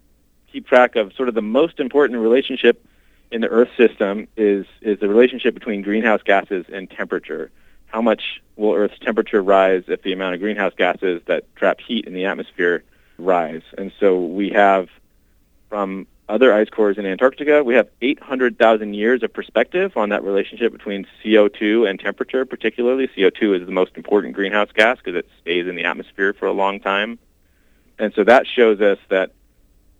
keep 0.50 0.66
track 0.66 0.96
of 0.96 1.12
sort 1.14 1.28
of 1.28 1.34
the 1.34 1.42
most 1.42 1.80
important 1.80 2.20
relationship 2.20 2.84
in 3.30 3.40
the 3.40 3.48
Earth 3.48 3.70
system 3.76 4.28
is, 4.36 4.66
is 4.80 5.00
the 5.00 5.08
relationship 5.08 5.54
between 5.54 5.82
greenhouse 5.82 6.20
gases 6.22 6.66
and 6.72 6.90
temperature. 6.90 7.50
How 7.86 8.02
much 8.02 8.42
will 8.56 8.74
Earth's 8.74 8.98
temperature 8.98 9.42
rise 9.42 9.84
if 9.88 10.02
the 10.02 10.12
amount 10.12 10.34
of 10.34 10.40
greenhouse 10.40 10.72
gases 10.76 11.22
that 11.26 11.44
trap 11.56 11.80
heat 11.80 12.06
in 12.06 12.14
the 12.14 12.26
atmosphere 12.26 12.84
rise? 13.18 13.62
And 13.78 13.92
so 13.98 14.20
we 14.20 14.50
have 14.50 14.88
from 15.68 16.06
other 16.28 16.52
ice 16.52 16.70
cores 16.70 16.98
in 16.98 17.06
Antarctica. 17.06 17.62
We 17.62 17.74
have 17.74 17.88
800,000 18.00 18.94
years 18.94 19.22
of 19.22 19.32
perspective 19.32 19.96
on 19.96 20.10
that 20.10 20.24
relationship 20.24 20.72
between 20.72 21.06
CO2 21.22 21.88
and 21.88 21.98
temperature, 22.00 22.44
particularly. 22.44 23.08
CO2 23.08 23.60
is 23.60 23.66
the 23.66 23.72
most 23.72 23.96
important 23.96 24.34
greenhouse 24.34 24.70
gas 24.72 24.98
because 24.98 25.14
it 25.14 25.28
stays 25.40 25.66
in 25.66 25.74
the 25.74 25.84
atmosphere 25.84 26.32
for 26.32 26.46
a 26.46 26.52
long 26.52 26.80
time. 26.80 27.18
And 27.98 28.12
so 28.14 28.24
that 28.24 28.46
shows 28.46 28.80
us 28.80 28.98
that 29.08 29.32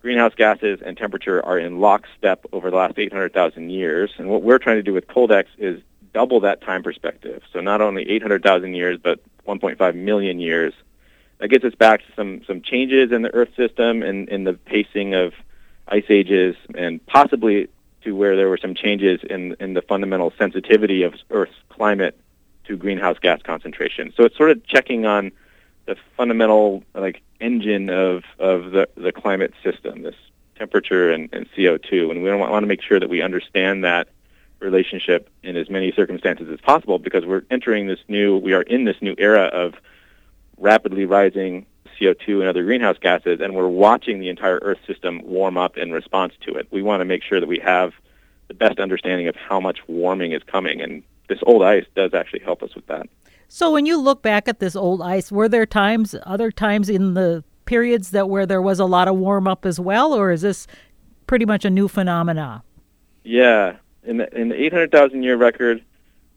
greenhouse 0.01 0.35
gases 0.35 0.81
and 0.85 0.97
temperature 0.97 1.45
are 1.45 1.59
in 1.59 1.81
lockstep 1.81 2.45
over 2.53 2.71
the 2.71 2.77
last 2.77 2.99
800,000 2.99 3.71
years. 3.71 4.11
And 4.19 4.29
what 4.29 4.43
we're 4.43 4.59
trying 4.59 4.77
to 4.77 4.83
do 4.83 4.93
with 4.93 5.07
Coldex 5.07 5.45
is 5.59 5.81
double 6.13 6.41
that 6.41 6.61
time 6.61 6.83
perspective. 6.83 7.43
So 7.53 7.61
not 7.61 7.81
only 7.81 8.09
800,000 8.09 8.75
years, 8.75 8.99
but 9.03 9.21
1.5 9.47 9.95
million 9.95 10.41
years. 10.41 10.75
That 11.39 11.49
gets 11.49 11.65
us 11.65 11.75
back 11.75 12.01
to 12.01 12.13
some, 12.15 12.43
some 12.47 12.63
changes 12.63 13.11
in 13.13 13.23
the 13.23 13.35
Earth 13.35 13.55
system 13.57 14.03
and 14.03 14.29
in 14.29 14.45
the 14.45 14.55
pacing 14.55 15.15
of 15.15 15.33
ice 15.89 16.05
ages 16.09 16.57
and 16.75 17.05
possibly 17.07 17.69
to 18.05 18.15
where 18.15 18.37
there 18.37 18.49
were 18.49 18.59
some 18.59 18.75
changes 18.75 19.21
in, 19.29 19.57
in 19.61 19.75
the 19.75 19.83
fundamental 19.83 20.33
sensitivity 20.39 21.03
of 21.03 21.15
Earth's 21.31 21.55
climate 21.69 22.19
to 22.65 22.77
greenhouse 22.77 23.19
gas 23.19 23.41
concentration. 23.43 24.13
So 24.17 24.25
it's 24.25 24.37
sort 24.37 24.51
of 24.51 24.65
checking 24.67 25.07
on 25.07 25.33
the 25.87 25.97
fundamental 26.17 26.85
like 26.95 27.23
engine 27.41 27.91
of, 27.91 28.25
of 28.39 28.71
the, 28.71 28.89
the 28.97 29.13
climate 29.13 29.53
system, 29.63 30.03
this 30.03 30.17
temperature 30.57 31.11
and, 31.11 31.29
and 31.33 31.51
CO2. 31.53 32.11
And 32.11 32.23
we 32.23 32.33
want 32.33 32.63
to 32.63 32.69
make 32.69 32.83
sure 32.83 33.01
that 33.01 33.09
we 33.09 33.23
understand 33.23 33.85
that 33.85 34.09
relationship 34.61 35.29
in 35.43 35.57
as 35.57 35.69
many 35.69 35.93
circumstances 35.93 36.49
as 36.49 36.61
possible 36.61 36.99
because 36.99 37.27
we're 37.27 37.43
entering 37.51 37.89
this 37.89 37.99
new, 38.09 38.37
we 38.37 38.53
are 38.53 38.63
in 38.63 38.85
this 38.85 38.97
new 39.01 39.15
era 39.19 39.45
of 39.47 39.75
rapidly 40.57 41.05
rising 41.05 41.67
CO2 42.01 42.41
and 42.41 42.49
other 42.49 42.65
greenhouse 42.65 42.97
gases, 42.99 43.41
and 43.41 43.55
we're 43.55 43.69
watching 43.69 44.21
the 44.21 44.29
entire 44.29 44.59
Earth 44.63 44.79
system 44.87 45.21
warm 45.25 45.57
up 45.57 45.77
in 45.77 45.93
response 45.93 46.35
to 46.43 46.55
it. 46.55 46.67
We 46.71 46.83
want 46.83 47.01
to 47.01 47.05
make 47.05 47.23
sure 47.23 47.41
that 47.41 47.49
we 47.49 47.59
have 47.59 47.93
the 48.49 48.55
best 48.55 48.79
understanding 48.79 49.29
of 49.29 49.37
how 49.37 49.61
much 49.61 49.87
warming 49.89 50.33
is 50.33 50.43
coming, 50.45 50.81
and 50.81 51.03
this 51.29 51.39
old 51.43 51.63
ice 51.63 51.87
does 51.95 52.15
actually 52.15 52.41
help 52.41 52.63
us 52.63 52.75
with 52.75 52.87
that. 52.87 53.09
So, 53.55 53.71
when 53.71 53.85
you 53.85 54.01
look 54.01 54.23
back 54.23 54.49
at 54.49 54.61
this 54.61 54.75
old 54.75 55.03
ice, 55.03 55.31
were 55.31 55.47
there 55.47 55.67
times, 55.67 56.15
other 56.23 56.51
times 56.51 56.89
in 56.89 57.13
the 57.13 57.45
periods 57.67 58.09
that 58.13 58.31
where 58.31 58.47
there 58.47 58.63
was 58.63 58.81
a 58.81 58.87
lot 58.87 59.09
of 59.09 59.17
warm 59.17 59.47
up 59.47 59.67
as 59.67 59.79
well, 59.79 60.15
or 60.15 60.31
is 60.31 60.41
this 60.41 60.67
pretty 61.27 61.45
much 61.45 61.67
a 61.67 61.71
new 61.71 61.87
phenomena? 61.87 62.63
Yeah, 63.25 63.77
in 64.05 64.17
the, 64.17 64.35
in 64.35 64.49
the 64.49 64.55
800,000 64.55 65.23
year 65.23 65.37
record, 65.37 65.85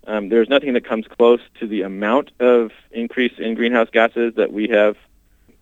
um, 0.05 0.27
there's 0.27 0.49
nothing 0.49 0.73
that 0.73 0.83
comes 0.83 1.07
close 1.07 1.39
to 1.61 1.67
the 1.67 1.83
amount 1.83 2.31
of 2.41 2.71
increase 2.91 3.31
in 3.37 3.55
greenhouse 3.55 3.87
gases 3.93 4.33
that 4.35 4.51
we 4.51 4.67
have 4.67 4.97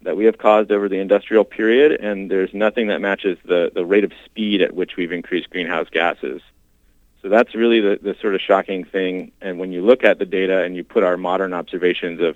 that 0.01 0.17
we 0.17 0.25
have 0.25 0.39
caused 0.39 0.71
over 0.71 0.89
the 0.89 0.97
industrial 0.97 1.43
period, 1.43 1.91
and 2.01 2.31
there's 2.31 2.51
nothing 2.55 2.87
that 2.87 2.99
matches 2.99 3.37
the, 3.45 3.71
the 3.75 3.85
rate 3.85 4.03
of 4.03 4.11
speed 4.25 4.63
at 4.63 4.73
which 4.73 4.97
we've 4.97 5.11
increased 5.11 5.51
greenhouse 5.51 5.87
gases. 5.91 6.41
So 7.23 7.29
that's 7.29 7.55
really 7.55 7.79
the, 7.79 7.97
the 8.01 8.15
sort 8.21 8.35
of 8.35 8.41
shocking 8.41 8.83
thing. 8.83 9.31
And 9.41 9.57
when 9.57 9.71
you 9.71 9.81
look 9.81 10.03
at 10.03 10.19
the 10.19 10.25
data 10.25 10.61
and 10.63 10.75
you 10.75 10.83
put 10.83 11.03
our 11.03 11.17
modern 11.17 11.53
observations 11.53 12.21
of 12.21 12.35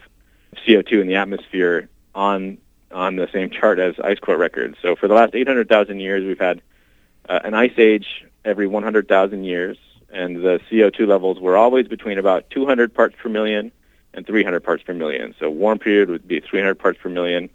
CO2 0.66 1.02
in 1.02 1.08
the 1.08 1.16
atmosphere 1.16 1.90
on 2.16 2.58
on 2.90 3.18
the 3.18 3.28
same 3.34 3.50
chart 3.50 3.80
as 3.80 4.00
ice 4.02 4.18
core 4.18 4.38
records. 4.38 4.78
So 4.82 4.96
for 4.96 5.10
the 5.10 5.14
last 5.14 5.36
800,000 5.36 6.00
years, 6.00 6.24
we've 6.24 6.40
had 6.40 6.62
uh, 7.28 7.42
an 7.44 7.54
ice 7.54 7.78
age 7.78 8.26
every 8.46 8.66
100,000 8.66 9.44
years 9.44 9.78
and 10.10 10.38
the 10.38 10.60
CO2 10.70 11.08
levels 11.08 11.40
were 11.40 11.58
always 11.58 11.88
between 11.88 12.18
about 12.18 12.50
200 12.50 12.94
parts 12.94 13.16
per 13.22 13.30
million 13.30 13.72
and 14.14 14.26
300 14.26 14.62
parts 14.62 14.84
per 14.84 14.94
million. 14.94 15.36
So 15.40 15.50
warm 15.50 15.80
period 15.80 16.10
would 16.10 16.28
be 16.28 16.40
300 16.40 16.76
parts 16.76 17.00
per 17.02 17.10
million, 17.10 17.50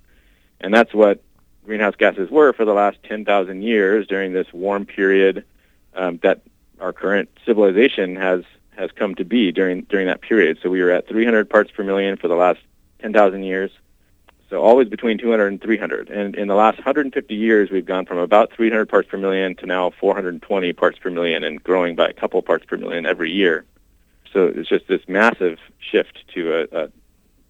and 0.61 0.73
that's 0.73 0.93
what 0.93 1.23
greenhouse 1.65 1.95
gases 1.97 2.31
were 2.31 2.53
for 2.53 2.65
the 2.65 2.75
last 2.75 2.99
10,000 3.05 3.63
years 3.63 4.07
during 4.07 4.33
this 4.33 4.53
warm 4.53 4.85
period 4.85 5.45
um, 5.95 6.19
that 6.23 6.43
our 6.83 6.93
current 6.93 7.31
civilization 7.47 8.17
has 8.17 8.43
has 8.77 8.91
come 8.91 9.15
to 9.15 9.25
be 9.25 9.53
during 9.53 9.83
during 9.83 10.07
that 10.09 10.21
period. 10.21 10.59
So 10.63 10.69
we 10.69 10.83
were 10.83 10.91
at 10.91 11.09
300 11.09 11.49
parts 11.49 11.71
per 11.71 11.85
million 11.85 12.17
for 12.17 12.29
the 12.29 12.35
last 12.35 12.61
10,000 13.01 13.43
years, 13.43 13.71
so 14.51 14.63
always 14.63 14.89
between 14.89 15.19
200 15.19 15.47
and 15.47 15.61
300. 15.61 16.11
And 16.11 16.35
in 16.35 16.49
the 16.49 16.55
last 16.55 16.79
150 16.79 17.35
years, 17.35 17.71
we've 17.71 17.87
gone 17.87 18.07
from 18.07 18.19
about 18.19 18.53
300 18.53 18.87
parts 18.87 19.09
per 19.09 19.17
million 19.17 19.55
to 19.57 19.67
now 19.67 19.91
420 19.91 20.73
parts 20.73 20.99
per 20.99 21.11
million 21.11 21.45
and 21.45 21.63
growing 21.63 21.95
by 21.97 22.09
a 22.09 22.13
couple 22.13 22.43
parts 22.43 22.65
per 22.65 22.77
million 22.77 23.07
every 23.07 23.31
year. 23.31 23.65
So 24.33 24.47
it's 24.47 24.69
just 24.69 24.89
this 24.89 25.03
massive 25.09 25.59
shift 25.79 26.25
to 26.35 26.67
a, 26.73 26.85
a 26.85 26.89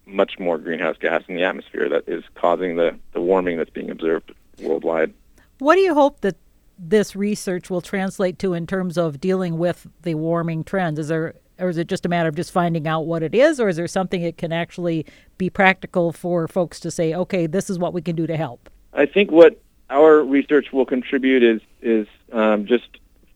much 0.05 0.37
more 0.37 0.57
greenhouse 0.57 0.97
gas 0.99 1.23
in 1.27 1.35
the 1.35 1.43
atmosphere 1.43 1.87
that 1.89 2.07
is 2.07 2.23
causing 2.35 2.75
the, 2.75 2.97
the 3.13 3.21
warming 3.21 3.57
that's 3.57 3.69
being 3.69 3.89
observed 3.89 4.33
worldwide. 4.61 5.13
What 5.59 5.75
do 5.75 5.81
you 5.81 5.93
hope 5.93 6.21
that 6.21 6.35
this 6.77 7.15
research 7.15 7.69
will 7.69 7.81
translate 7.81 8.39
to 8.39 8.53
in 8.53 8.67
terms 8.67 8.97
of 8.97 9.19
dealing 9.19 9.57
with 9.57 9.87
the 10.01 10.15
warming 10.15 10.63
trends? 10.63 10.99
Is 10.99 11.07
there 11.07 11.35
or 11.59 11.69
is 11.69 11.77
it 11.77 11.87
just 11.87 12.05
a 12.05 12.09
matter 12.09 12.29
of 12.29 12.35
just 12.35 12.51
finding 12.51 12.87
out 12.87 13.05
what 13.05 13.23
it 13.23 13.35
is, 13.35 13.59
or 13.59 13.69
is 13.69 13.75
there 13.75 13.87
something 13.87 14.21
it 14.21 14.37
can 14.37 14.51
actually 14.51 15.05
be 15.37 15.49
practical 15.49 16.11
for 16.11 16.47
folks 16.47 16.79
to 16.79 16.91
say, 16.91 17.13
okay, 17.13 17.45
this 17.45 17.69
is 17.69 17.77
what 17.77 17.93
we 17.93 18.01
can 18.01 18.15
do 18.15 18.25
to 18.25 18.35
help? 18.35 18.69
I 18.93 19.05
think 19.05 19.31
what 19.31 19.61
our 19.89 20.23
research 20.23 20.71
will 20.71 20.85
contribute 20.85 21.43
is 21.43 21.61
is 21.81 22.07
um, 22.31 22.65
just 22.65 22.87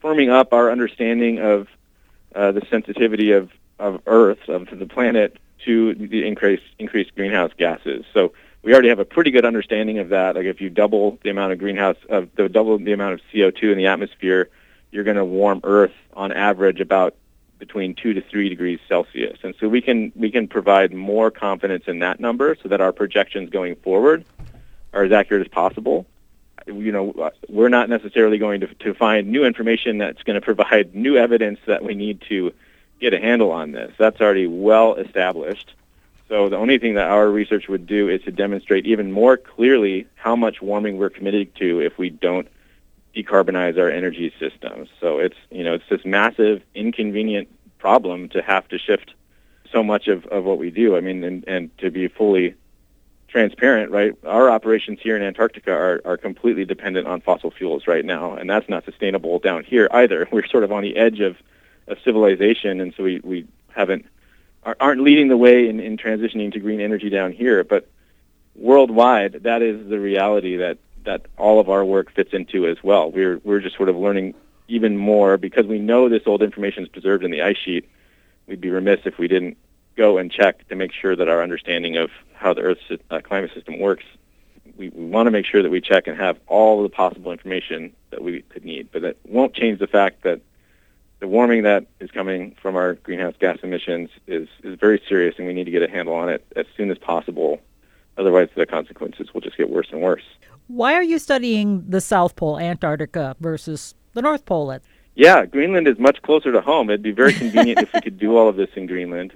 firming 0.03 0.31
up 0.31 0.53
our 0.53 0.71
understanding 0.71 1.39
of 1.39 1.67
uh, 2.35 2.51
the 2.51 2.61
sensitivity 2.69 3.31
of, 3.31 3.49
of 3.79 4.01
Earth, 4.05 4.47
of 4.47 4.67
the 4.71 4.85
planet, 4.85 5.37
to 5.65 5.95
the 5.95 6.25
increased 6.25 6.63
increased 6.79 7.15
greenhouse 7.15 7.51
gases. 7.57 8.05
So 8.13 8.33
we 8.63 8.73
already 8.73 8.89
have 8.89 8.99
a 8.99 9.05
pretty 9.05 9.31
good 9.31 9.45
understanding 9.45 9.99
of 9.99 10.09
that. 10.09 10.35
Like 10.35 10.45
if 10.45 10.61
you 10.61 10.69
double 10.69 11.19
the 11.23 11.29
amount 11.29 11.53
of 11.53 11.59
greenhouse 11.59 11.97
of 12.09 12.29
the 12.35 12.49
double 12.49 12.77
the 12.77 12.93
amount 12.93 13.13
of 13.13 13.21
CO2 13.33 13.71
in 13.71 13.77
the 13.77 13.87
atmosphere, 13.87 14.49
you're 14.91 15.03
going 15.03 15.17
to 15.17 15.25
warm 15.25 15.61
Earth 15.63 15.93
on 16.13 16.31
average 16.31 16.79
about 16.79 17.15
between 17.59 17.95
two 17.95 18.13
to 18.13 18.21
three 18.21 18.49
degrees 18.49 18.79
Celsius. 18.87 19.39
And 19.43 19.55
so 19.59 19.67
we 19.67 19.81
can 19.81 20.11
we 20.15 20.31
can 20.31 20.47
provide 20.47 20.93
more 20.93 21.31
confidence 21.31 21.85
in 21.87 21.99
that 21.99 22.19
number 22.19 22.55
so 22.61 22.69
that 22.69 22.81
our 22.81 22.91
projections 22.91 23.49
going 23.49 23.75
forward 23.77 24.25
are 24.93 25.03
as 25.03 25.11
accurate 25.11 25.45
as 25.45 25.51
possible. 25.51 26.05
You 26.65 26.91
know, 26.91 27.31
we're 27.47 27.69
not 27.69 27.89
necessarily 27.89 28.37
going 28.37 28.61
to, 28.61 28.67
to 28.67 28.93
find 28.93 29.29
new 29.29 29.45
information 29.45 29.99
that's 29.99 30.21
going 30.23 30.35
to 30.35 30.41
provide 30.41 30.93
new 30.95 31.15
evidence 31.15 31.59
that 31.65 31.83
we 31.83 31.95
need 31.95 32.21
to 32.29 32.51
get 32.99 33.13
a 33.13 33.19
handle 33.19 33.51
on 33.51 33.71
this. 33.71 33.93
That's 33.97 34.19
already 34.19 34.47
well 34.47 34.95
established. 34.95 35.73
So 36.29 36.49
the 36.49 36.57
only 36.57 36.77
thing 36.77 36.95
that 36.95 37.09
our 37.09 37.29
research 37.29 37.67
would 37.69 37.87
do 37.87 38.09
is 38.09 38.21
to 38.23 38.31
demonstrate 38.31 38.85
even 38.85 39.11
more 39.11 39.37
clearly 39.37 40.07
how 40.15 40.35
much 40.35 40.61
warming 40.61 40.97
we're 40.97 41.09
committed 41.09 41.55
to 41.55 41.79
if 41.79 41.97
we 41.97 42.09
don't 42.09 42.47
decarbonize 43.15 43.77
our 43.77 43.89
energy 43.89 44.33
systems. 44.39 44.89
So 44.99 45.19
it's 45.19 45.37
you 45.49 45.63
know 45.63 45.73
it's 45.73 45.89
this 45.89 46.05
massive 46.05 46.61
inconvenient 46.75 47.47
problem 47.77 48.29
to 48.29 48.41
have 48.41 48.67
to 48.69 48.77
shift 48.77 49.13
so 49.71 49.83
much 49.83 50.07
of, 50.07 50.25
of 50.27 50.43
what 50.43 50.57
we 50.57 50.69
do. 50.71 50.95
I 50.95 51.01
mean, 51.01 51.23
and, 51.23 51.43
and 51.47 51.77
to 51.79 51.91
be 51.91 52.07
fully 52.07 52.55
transparent, 53.27 53.91
right? 53.91 54.13
Our 54.25 54.49
operations 54.49 54.99
here 55.01 55.15
in 55.15 55.21
Antarctica 55.21 55.71
are, 55.71 56.01
are 56.05 56.17
completely 56.17 56.65
dependent 56.65 57.07
on 57.07 57.21
fossil 57.21 57.51
fuels 57.51 57.87
right 57.87 58.05
now, 58.05 58.33
and 58.33 58.49
that's 58.49 58.69
not 58.69 58.85
sustainable 58.85 59.39
down 59.39 59.63
here 59.63 59.87
either. 59.91 60.27
We're 60.31 60.47
sort 60.47 60.63
of 60.63 60.71
on 60.71 60.83
the 60.83 60.95
edge 60.95 61.19
of, 61.19 61.37
of 61.87 61.97
civilization, 62.03 62.79
and 62.79 62.93
so 62.95 63.03
we, 63.03 63.19
we 63.23 63.47
haven't 63.69 64.05
aren't 64.79 65.01
leading 65.01 65.27
the 65.27 65.37
way 65.37 65.69
in, 65.69 65.79
in 65.79 65.97
transitioning 65.97 66.51
to 66.53 66.59
green 66.59 66.81
energy 66.81 67.09
down 67.09 67.31
here. 67.31 67.63
But 67.63 67.87
worldwide, 68.55 69.43
that 69.43 69.61
is 69.61 69.87
the 69.89 69.99
reality 69.99 70.57
that 70.57 70.77
that 71.05 71.25
all 71.37 71.59
of 71.61 71.69
our 71.69 71.85
work 71.85 72.11
fits 72.11 72.33
into 72.33 72.67
as 72.67 72.83
well. 72.83 73.11
We're 73.11 73.39
we're 73.43 73.61
just 73.61 73.77
sort 73.77 73.89
of 73.89 73.95
learning 73.95 74.35
even 74.67 74.97
more 74.97 75.37
because 75.37 75.65
we 75.65 75.79
know 75.79 76.09
this 76.09 76.23
old 76.25 76.43
information 76.43 76.83
is 76.83 76.89
preserved 76.89 77.23
in 77.23 77.31
the 77.31 77.41
ice 77.41 77.57
sheet. 77.57 77.87
We'd 78.47 78.61
be 78.61 78.69
remiss 78.69 79.01
if 79.05 79.17
we 79.17 79.27
didn't 79.27 79.57
go 79.95 80.17
and 80.17 80.31
check 80.31 80.67
to 80.67 80.75
make 80.75 80.91
sure 80.91 81.15
that 81.15 81.27
our 81.27 81.41
understanding 81.41 81.97
of 81.97 82.11
how 82.33 82.53
the 82.53 82.61
Earth's 82.61 82.83
uh, 83.09 83.19
climate 83.21 83.51
system 83.53 83.79
works. 83.79 84.03
We, 84.77 84.89
we 84.89 85.05
want 85.05 85.27
to 85.27 85.31
make 85.31 85.45
sure 85.45 85.63
that 85.63 85.71
we 85.71 85.81
check 85.81 86.07
and 86.07 86.17
have 86.17 86.37
all 86.45 86.83
the 86.83 86.89
possible 86.89 87.31
information 87.31 87.93
that 88.11 88.21
we 88.21 88.41
could 88.43 88.63
need, 88.63 88.89
but 88.91 89.01
that 89.01 89.17
won't 89.25 89.53
change 89.53 89.79
the 89.79 89.87
fact 89.87 90.23
that 90.23 90.41
the 91.19 91.27
warming 91.27 91.63
that 91.63 91.85
is 91.99 92.11
coming 92.11 92.55
from 92.61 92.75
our 92.75 92.93
greenhouse 92.95 93.33
gas 93.39 93.57
emissions 93.63 94.09
is, 94.27 94.47
is 94.63 94.79
very 94.79 95.01
serious, 95.07 95.35
and 95.37 95.47
we 95.47 95.53
need 95.53 95.63
to 95.63 95.71
get 95.71 95.81
a 95.81 95.89
handle 95.89 96.13
on 96.13 96.29
it 96.29 96.45
as 96.55 96.65
soon 96.75 96.91
as 96.91 96.97
possible. 96.97 97.59
Otherwise, 98.17 98.49
the 98.55 98.65
consequences 98.65 99.33
will 99.33 99.41
just 99.41 99.57
get 99.57 99.69
worse 99.69 99.87
and 99.91 100.01
worse. 100.01 100.23
Why 100.67 100.93
are 100.93 101.03
you 101.03 101.17
studying 101.17 101.83
the 101.87 102.01
South 102.01 102.35
Pole, 102.35 102.59
Antarctica, 102.59 103.35
versus 103.39 103.95
the 104.13 104.21
North 104.21 104.45
Pole? 104.45 104.71
At? 104.71 104.81
Yeah, 105.15 105.45
Greenland 105.45 105.87
is 105.87 105.97
much 105.97 106.21
closer 106.21 106.51
to 106.51 106.61
home. 106.61 106.89
It'd 106.89 107.01
be 107.01 107.11
very 107.11 107.33
convenient 107.33 107.81
if 107.81 107.93
we 107.93 108.01
could 108.01 108.19
do 108.19 108.37
all 108.37 108.47
of 108.47 108.55
this 108.55 108.69
in 108.75 108.85
Greenland. 108.85 109.33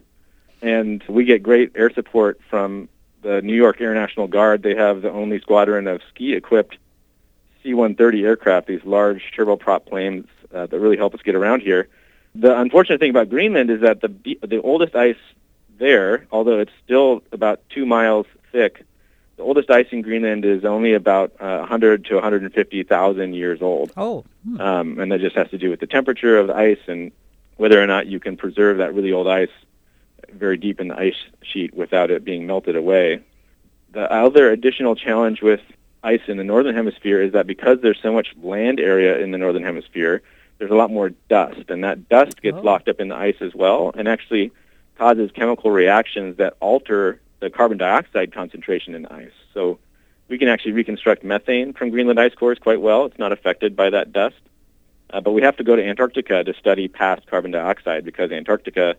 And 0.62 1.04
we 1.08 1.26
get 1.26 1.42
great 1.42 1.72
air 1.76 1.90
support 1.92 2.40
from 2.50 2.90
the 3.24 3.42
New 3.42 3.56
York 3.56 3.82
Air 3.82 3.94
National 3.96 4.28
Guard. 4.28 4.62
They 4.62 4.76
have 4.76 5.02
the 5.02 5.12
only 5.12 5.40
squadron 5.40 5.88
of 5.88 6.02
ski-equipped 6.10 6.78
C-130 7.64 8.24
aircraft, 8.24 8.68
these 8.68 8.84
large 8.84 9.32
turboprop 9.36 9.86
planes 9.86 10.28
uh, 10.54 10.66
that 10.68 10.80
really 10.80 10.98
help 10.98 11.14
us 11.14 11.22
get 11.22 11.36
around 11.36 11.62
here. 11.62 11.88
The 12.36 12.58
unfortunate 12.60 13.00
thing 13.00 13.10
about 13.10 13.30
Greenland 13.30 13.70
is 13.70 13.82
that 13.82 14.02
the 14.02 14.38
the 14.42 14.62
oldest 14.62 14.96
ice 14.96 15.18
there, 15.78 16.28
although 16.32 16.60
it's 16.60 16.72
still 16.84 17.24
about 17.32 17.62
two 17.70 17.86
miles 17.86 18.26
thick, 18.52 18.86
the 19.38 19.44
oldest 19.44 19.70
ice 19.72 19.88
in 19.92 20.02
Greenland 20.02 20.46
is 20.46 20.64
only 20.64 20.94
about 20.94 21.32
uh, 21.40 21.58
100 21.58 22.06
to 22.06 22.16
150,000 22.16 23.34
years 23.34 23.62
old. 23.62 23.92
Oh. 23.98 24.24
Hmm. 24.46 24.62
Um, 24.62 25.00
and 25.00 25.12
that 25.12 25.20
just 25.20 25.36
has 25.36 25.50
to 25.50 25.58
do 25.58 25.70
with 25.70 25.80
the 25.80 25.88
temperature 25.88 26.38
of 26.38 26.48
the 26.48 26.56
ice 26.56 26.80
and 26.88 27.12
whether 27.58 27.82
or 27.82 27.88
not 27.88 28.08
you 28.08 28.20
can 28.20 28.38
preserve 28.38 28.78
that 28.78 28.94
really 28.94 29.12
old 29.12 29.28
ice 29.28 29.50
very 30.34 30.58
deep 30.58 30.80
in 30.80 30.88
the 30.88 30.98
ice 30.98 31.16
sheet 31.42 31.74
without 31.74 32.12
it 32.12 32.24
being 32.24 32.48
melted 32.48 32.76
away. 32.76 33.22
The 33.92 34.12
other 34.12 34.52
additional 34.52 34.96
challenge 34.96 35.42
with 35.42 35.62
ice 36.04 36.22
in 36.28 36.38
the 36.38 36.44
northern 36.44 36.76
hemisphere 36.76 37.22
is 37.22 37.34
that 37.34 37.48
because 37.48 37.80
there's 37.82 38.00
so 38.02 38.14
much 38.14 38.30
land 38.42 38.80
area 38.80 39.20
in 39.20 39.32
the 39.32 39.38
northern 39.38 39.64
hemisphere, 39.64 40.22
there's 40.62 40.70
a 40.70 40.76
lot 40.76 40.92
more 40.92 41.10
dust, 41.28 41.72
and 41.72 41.84
that 41.84 42.08
dust 42.08 42.40
gets 42.40 42.58
Oh. 42.60 42.62
locked 42.62 42.88
up 42.88 43.00
in 43.00 43.08
the 43.08 43.16
ice 43.16 43.42
as 43.42 43.56
well, 43.56 43.92
and 43.98 44.08
actually 44.08 44.52
causes 44.96 45.32
chemical 45.32 45.72
reactions 45.72 46.38
that 46.38 46.54
alter 46.60 47.20
the 47.40 47.50
carbon 47.50 47.80
dioxide 47.80 48.32
concentration 48.32 48.94
in 48.94 49.02
the 49.02 49.12
ice. 49.12 49.32
So 49.56 49.80
we 50.28 50.38
can 50.38 50.48
actually 50.48 50.74
reconstruct 50.74 51.24
methane 51.24 51.74
from 51.74 51.90
Greenland 51.90 52.20
ice 52.20 52.36
cores 52.36 52.60
quite 52.60 52.80
well. 52.80 53.06
It's 53.06 53.18
not 53.18 53.32
affected 53.32 53.76
by 53.76 53.90
that 53.90 54.14
dust. 54.14 54.36
Uh, 55.10 55.20
but 55.20 55.32
we 55.32 55.42
have 55.42 55.58
to 55.58 55.64
go 55.64 55.76
to 55.76 55.84
Antarctica 55.84 56.44
to 56.44 56.54
study 56.54 56.88
past 56.88 57.26
carbon 57.26 57.50
dioxide 57.50 58.06
because 58.06 58.32
Antarctica 58.32 58.96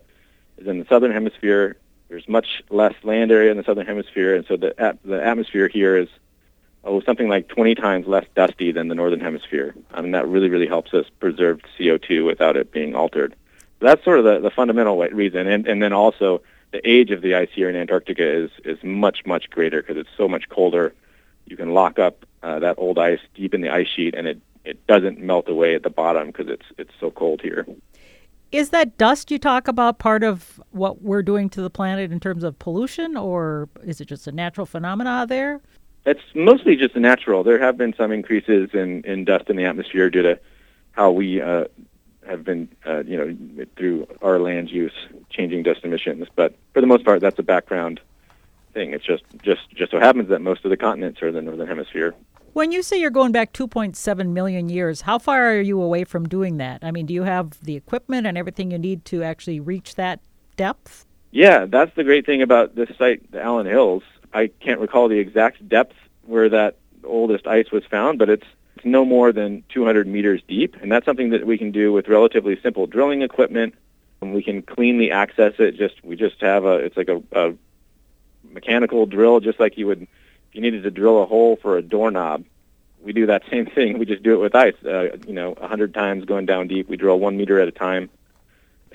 is 0.57 0.67
in 0.67 0.79
the 0.79 0.85
southern 0.85 1.13
hemisphere. 1.13 1.77
There's 2.09 2.27
much 2.27 2.61
less 2.71 2.93
land 3.03 3.31
area 3.31 3.51
in 3.51 3.55
the 3.57 3.63
southern 3.63 3.85
hemisphere, 3.85 4.35
and 4.35 4.45
so 4.45 4.57
the 4.57 4.77
at- 4.77 5.01
the 5.05 5.25
atmosphere 5.25 5.69
here 5.69 5.95
is 5.95 6.09
oh 6.83 7.01
something 7.01 7.27
like 7.27 7.47
20 7.47 7.75
times 7.75 8.07
less 8.07 8.25
dusty 8.35 8.71
than 8.71 8.87
the 8.87 8.95
northern 8.95 9.19
hemisphere. 9.19 9.75
I 9.93 10.01
mean 10.01 10.11
that 10.11 10.27
really 10.27 10.49
really 10.49 10.67
helps 10.67 10.93
us 10.93 11.05
preserve 11.19 11.61
CO2 11.77 12.25
without 12.25 12.57
it 12.57 12.71
being 12.71 12.95
altered. 12.95 13.35
So 13.79 13.87
that's 13.87 14.03
sort 14.03 14.19
of 14.19 14.25
the, 14.25 14.39
the 14.39 14.51
fundamental 14.51 14.97
reason, 14.97 15.47
and 15.47 15.67
and 15.67 15.81
then 15.81 15.93
also 15.93 16.41
the 16.71 16.87
age 16.89 17.11
of 17.11 17.21
the 17.21 17.35
ice 17.35 17.49
here 17.53 17.69
in 17.69 17.75
Antarctica 17.75 18.27
is 18.27 18.51
is 18.65 18.83
much 18.83 19.25
much 19.25 19.49
greater 19.49 19.81
because 19.81 19.97
it's 19.97 20.09
so 20.17 20.27
much 20.27 20.49
colder. 20.49 20.93
You 21.45 21.57
can 21.57 21.73
lock 21.73 21.99
up 21.99 22.25
uh, 22.41 22.59
that 22.59 22.75
old 22.77 22.97
ice 22.97 23.19
deep 23.35 23.53
in 23.53 23.61
the 23.61 23.69
ice 23.69 23.87
sheet, 23.87 24.15
and 24.15 24.27
it 24.27 24.41
it 24.65 24.85
doesn't 24.87 25.19
melt 25.19 25.49
away 25.49 25.75
at 25.75 25.83
the 25.83 25.89
bottom 25.89 26.27
because 26.27 26.47
it's 26.47 26.65
it's 26.77 26.93
so 26.99 27.11
cold 27.11 27.41
here. 27.41 27.65
Is 28.51 28.69
that 28.69 28.97
dust 28.97 29.31
you 29.31 29.39
talk 29.39 29.67
about 29.67 29.97
part 29.97 30.23
of 30.23 30.61
what 30.71 31.01
we're 31.01 31.23
doing 31.23 31.49
to 31.49 31.61
the 31.61 31.71
planet 31.71 32.11
in 32.11 32.19
terms 32.19 32.43
of 32.43 32.57
pollution, 32.59 33.17
or 33.17 33.67
is 33.83 33.99
it 33.99 34.05
just 34.05 34.27
a 34.27 34.31
natural 34.31 34.65
phenomena 34.65 35.25
there? 35.27 35.59
It's 36.05 36.21
mostly 36.35 36.75
just 36.75 36.95
natural. 36.95 37.43
There 37.43 37.59
have 37.59 37.77
been 37.77 37.93
some 37.95 38.11
increases 38.11 38.71
in, 38.73 39.03
in 39.03 39.23
dust 39.25 39.49
in 39.49 39.55
the 39.55 39.65
atmosphere 39.65 40.09
due 40.09 40.23
to 40.23 40.39
how 40.91 41.11
we 41.11 41.41
uh, 41.41 41.65
have 42.27 42.43
been, 42.43 42.69
uh, 42.85 43.03
you 43.03 43.17
know, 43.17 43.65
through 43.77 44.07
our 44.21 44.39
land 44.39 44.69
use, 44.69 44.93
changing 45.29 45.63
dust 45.63 45.81
emissions. 45.83 46.27
But 46.35 46.55
for 46.73 46.81
the 46.81 46.87
most 46.87 47.05
part, 47.05 47.21
that's 47.21 47.39
a 47.39 47.43
background 47.43 47.99
thing. 48.73 48.91
It's 48.93 49.05
just 49.05 49.23
just 49.43 49.69
just 49.71 49.91
so 49.91 49.99
happens 49.99 50.29
that 50.29 50.41
most 50.41 50.65
of 50.65 50.71
the 50.71 50.77
continents 50.77 51.21
are 51.21 51.27
in 51.27 51.35
the 51.35 51.41
northern 51.41 51.67
hemisphere. 51.67 52.13
When 52.53 52.71
you 52.71 52.83
say 52.83 52.99
you're 52.99 53.09
going 53.09 53.31
back 53.31 53.51
2.7 53.53 54.27
million 54.27 54.69
years, 54.69 55.01
how 55.01 55.17
far 55.17 55.49
are 55.49 55.61
you 55.61 55.81
away 55.81 56.03
from 56.03 56.29
doing 56.29 56.57
that? 56.57 56.83
I 56.83 56.91
mean, 56.91 57.07
do 57.07 57.13
you 57.13 57.23
have 57.23 57.59
the 57.63 57.75
equipment 57.75 58.27
and 58.27 58.37
everything 58.37 58.69
you 58.69 58.77
need 58.77 59.05
to 59.05 59.23
actually 59.23 59.59
reach 59.59 59.95
that 59.95 60.19
depth? 60.55 61.07
Yeah, 61.31 61.65
that's 61.65 61.95
the 61.95 62.03
great 62.03 62.27
thing 62.27 62.43
about 62.43 62.75
this 62.75 62.89
site, 62.99 63.31
the 63.31 63.41
Allan 63.41 63.65
Hills. 63.65 64.03
I 64.33 64.47
can't 64.47 64.79
recall 64.79 65.07
the 65.07 65.19
exact 65.19 65.67
depth 65.67 65.95
where 66.25 66.49
that 66.49 66.77
oldest 67.03 67.47
ice 67.47 67.71
was 67.71 67.83
found, 67.85 68.19
but 68.19 68.29
it's, 68.29 68.45
it's 68.75 68.85
no 68.85 69.05
more 69.05 69.31
than 69.31 69.63
200 69.69 70.07
meters 70.07 70.41
deep, 70.47 70.75
and 70.81 70.91
that's 70.91 71.05
something 71.05 71.29
that 71.29 71.45
we 71.45 71.57
can 71.57 71.71
do 71.71 71.91
with 71.91 72.07
relatively 72.07 72.59
simple 72.61 72.87
drilling 72.87 73.21
equipment. 73.21 73.75
And 74.21 74.33
we 74.33 74.41
can 74.41 74.61
cleanly 74.61 75.11
access 75.11 75.53
it. 75.59 75.75
Just 75.75 76.01
we 76.01 76.15
just 76.15 76.39
have 76.39 76.63
a 76.63 76.75
it's 76.75 76.95
like 76.95 77.09
a, 77.09 77.21
a 77.33 77.53
mechanical 78.49 79.05
drill, 79.05 79.41
just 79.41 79.59
like 79.59 79.77
you 79.77 79.87
would 79.87 80.03
if 80.03 80.07
you 80.53 80.61
needed 80.61 80.83
to 80.83 80.91
drill 80.91 81.21
a 81.21 81.25
hole 81.25 81.57
for 81.61 81.77
a 81.77 81.81
doorknob. 81.81 82.45
We 83.01 83.11
do 83.11 83.25
that 83.25 83.43
same 83.51 83.65
thing. 83.65 83.99
We 83.99 84.05
just 84.05 84.23
do 84.23 84.33
it 84.33 84.37
with 84.37 84.55
ice. 84.55 84.75
Uh, 84.81 85.17
you 85.27 85.33
know, 85.33 85.53
a 85.53 85.67
hundred 85.67 85.93
times 85.93 86.23
going 86.23 86.45
down 86.45 86.69
deep. 86.69 86.87
We 86.87 86.95
drill 86.95 87.19
one 87.19 87.35
meter 87.35 87.59
at 87.59 87.67
a 87.67 87.71
time. 87.71 88.09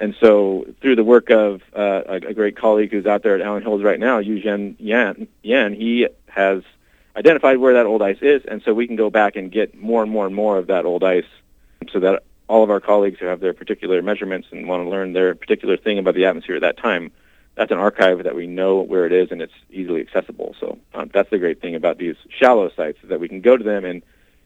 And 0.01 0.15
so, 0.21 0.65
through 0.81 0.97
the 0.97 1.05
work 1.05 1.31
of 1.31 1.63
uh, 1.77 2.03
a, 2.07 2.15
a 2.29 2.35
great 2.35 2.57
colleague 2.57 2.93
who's 2.93 3.07
out 3.07 3.23
there 3.23 3.35
at 3.35 3.41
Allan 3.41 3.63
Hills 3.63 3.83
right 3.83 3.99
now, 3.99 4.21
Yuzhen 4.21 4.77
Yan, 4.79 5.27
Yan, 5.43 5.75
he 5.75 6.07
has 6.29 6.63
identified 7.17 7.59
where 7.59 7.75
that 7.75 7.87
old 7.87 8.01
ice 8.01 8.19
is, 8.23 8.43
and 8.47 8.63
so 8.63 8.73
we 8.73 8.87
can 8.87 8.95
go 8.95 9.11
back 9.11 9.35
and 9.35 9.51
get 9.51 9.77
more 9.77 10.03
and 10.03 10.11
more 10.11 10.27
and 10.27 10.35
more 10.35 10.57
of 10.57 10.69
that 10.69 10.85
old 10.85 11.03
ice, 11.03 11.27
so 11.91 11.99
that 11.99 12.23
all 12.49 12.63
of 12.63 12.71
our 12.71 12.81
colleagues 12.81 13.19
who 13.19 13.27
have 13.27 13.41
their 13.41 13.53
particular 13.53 14.01
measurements 14.01 14.49
and 14.53 14.69
want 14.69 14.85
to 14.85 14.89
learn 14.89 15.13
their 15.13 15.35
particular 15.35 15.77
thing 15.77 15.99
about 15.99 16.15
the 16.15 16.25
atmosphere 16.25 16.57
at 16.57 16.63
that 16.63 16.79
time, 16.79 17.11
that's 17.57 17.73
an 17.73 17.79
archive 17.79 18.23
that 18.23 18.37
we 18.37 18.47
know 18.47 18.81
where 18.81 19.05
it 19.05 19.13
is 19.13 19.33
and 19.33 19.43
it's 19.43 19.53
easily 19.69 20.01
accessible. 20.01 20.55
So 20.61 20.79
um, 20.95 21.11
that's 21.13 21.29
the 21.29 21.39
great 21.39 21.61
thing 21.61 21.75
about 21.75 21.99
these 21.99 22.15
shallow 22.31 22.71
sites 22.75 22.99
is 23.03 23.09
that 23.09 23.21
we 23.21 23.29
can 23.29 23.41
go 23.41 23.57
to 23.57 23.65
them 23.65 23.85
and 23.85 24.03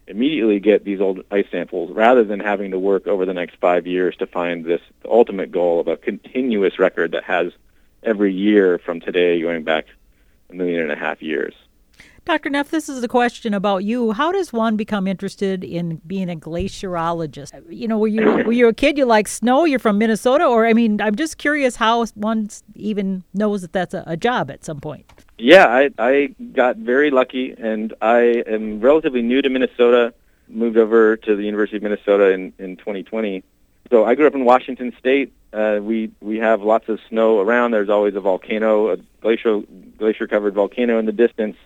immediately 0.07 0.61
get 0.61 0.85
these 0.85 1.01
old 1.01 1.25
ice 1.31 1.47
samples 1.51 1.91
rather 1.93 2.25
than 2.25 2.41
having 2.41 2.71
to 2.73 2.79
work 2.79 3.07
over 3.07 3.25
the 3.25 3.35
next 3.35 3.57
five 3.57 3.87
years 3.87 4.17
to 4.17 4.27
find 4.27 4.65
this 4.65 4.81
ultimate 5.05 5.53
goal 5.53 5.81
of 5.81 5.89
a 5.89 5.97
continuous 5.97 6.79
record 6.79 7.13
that 7.13 7.25
has 7.25 7.53
every 8.03 8.33
year 8.33 8.79
from 8.79 9.01
today 9.01 9.41
going 9.41 9.63
back 9.63 9.87
a 10.51 10.55
million 10.55 10.81
and 10.81 10.93
a 10.93 10.97
half 10.97 11.23
years. 11.23 11.55
Dr. 12.25 12.51
Neff, 12.51 12.71
this 12.71 12.89
is 12.89 13.03
a 13.03 13.09
question 13.09 13.53
about 13.53 13.79
you. 13.79 14.13
How 14.13 14.31
does 14.31 14.53
one 14.53 14.77
become 14.77 15.09
interested 15.09 15.65
in 15.65 16.01
being 16.07 16.31
a 16.31 16.37
glaciologist? 16.37 17.51
You 17.69 17.89
know, 17.89 17.99
were 17.99 18.07
you 18.07 18.23
were 18.47 18.53
you 18.53 18.69
a 18.69 18.75
kid 18.75 18.97
you 18.97 19.07
like 19.07 19.27
snow? 19.27 19.65
You're 19.65 19.81
from 19.81 19.99
Minnesota, 19.99 20.45
or 20.45 20.67
I 20.67 20.73
mean, 20.73 21.01
I'm 21.01 21.17
just 21.17 21.39
curious 21.39 21.77
how 21.77 22.07
one 22.15 22.49
even 22.77 23.25
knows 23.35 23.63
that 23.63 23.73
that's 23.73 23.93
a, 23.93 24.05
a 24.07 24.17
job 24.17 24.53
at 24.53 24.65
some 24.65 24.81
point. 24.81 25.11
Yeah, 25.39 25.67
I, 25.67 25.91
I 25.99 26.35
got 26.53 26.77
very 26.77 27.11
lucky, 27.11 27.55
and 27.57 27.95
I 28.01 28.43
am 28.47 28.81
relatively 28.81 29.23
new 29.23 29.43
to 29.43 29.49
Minnesota. 29.49 30.15
Moved 30.49 30.77
over 30.77 31.17
to 31.17 31.37
the 31.37 31.43
University 31.43 31.79
of 31.79 31.83
Minnesota 31.83 32.33
in, 32.33 32.53
in 32.59 32.77
2020. 32.77 33.43
So 33.91 34.05
I 34.05 34.15
grew 34.15 34.27
up 34.27 34.35
in 34.35 34.45
Washington 34.45 34.95
State. 34.99 35.33
Uh, 35.53 35.79
we 35.83 36.11
we 36.21 36.39
have 36.39 36.63
lots 36.63 36.89
of 36.89 36.99
snow 37.09 37.41
around. 37.41 37.73
There's 37.73 37.89
always 37.89 38.15
a 38.15 38.21
volcano, 38.21 38.91
a 38.91 38.97
glacial 39.21 39.65
glacier 39.99 40.27
covered 40.27 40.55
volcano 40.55 40.99
in 40.99 41.07
the 41.07 41.13
distance 41.13 41.57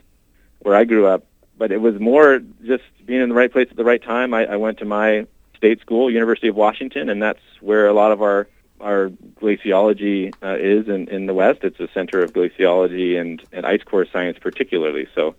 where 0.61 0.75
I 0.75 0.85
grew 0.85 1.07
up. 1.07 1.25
But 1.59 1.73
it 1.73 1.81
was 1.81 1.99
more 1.99 2.41
just 2.65 2.85
being 3.05 3.21
in 3.21 3.29
the 3.29 3.35
right 3.35 3.51
place 3.51 3.69
at 3.71 3.77
the 3.77 3.85
right 3.85 4.03
time. 4.03 4.35
I, 4.35 4.47
I 4.47 4.57
went 4.57 4.79
to 4.79 4.85
my 4.85 5.27
state 5.57 5.81
school, 5.81 6.11
University 6.11 6.49
of 6.49 6.57
Washington, 6.57 7.09
and 7.09 7.23
that's 7.23 7.41
where 7.61 7.87
a 7.87 7.93
lot 7.93 8.13
of 8.13 8.23
our 8.23 8.47
our 8.81 9.11
glaciology 9.41 10.35
uh, 10.43 10.57
is 10.59 10.89
in, 10.89 11.09
in 11.09 11.27
the 11.27 11.35
West. 11.35 11.61
It's 11.63 11.81
a 11.81 11.89
center 11.93 12.23
of 12.23 12.33
glaciology 12.33 13.21
and, 13.21 13.43
and 13.53 13.67
ice 13.67 13.83
core 13.83 14.07
science 14.07 14.39
particularly. 14.41 15.09
So 15.15 15.35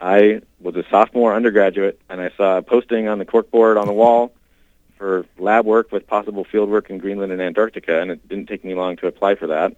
I 0.00 0.40
was 0.60 0.76
a 0.76 0.84
sophomore 0.90 1.34
undergraduate, 1.34 2.00
and 2.08 2.20
I 2.20 2.30
saw 2.36 2.58
a 2.58 2.62
posting 2.62 3.08
on 3.08 3.18
the 3.18 3.26
corkboard 3.26 3.80
on 3.80 3.86
the 3.86 3.92
wall 4.02 4.32
for 4.96 5.24
lab 5.38 5.64
work 5.64 5.92
with 5.92 6.06
possible 6.06 6.44
field 6.44 6.68
work 6.68 6.90
in 6.90 6.98
Greenland 6.98 7.32
and 7.32 7.40
Antarctica, 7.40 8.00
and 8.00 8.10
it 8.10 8.28
didn't 8.28 8.46
take 8.46 8.64
me 8.64 8.74
long 8.74 8.96
to 8.96 9.06
apply 9.06 9.34
for 9.34 9.46
that. 9.46 9.76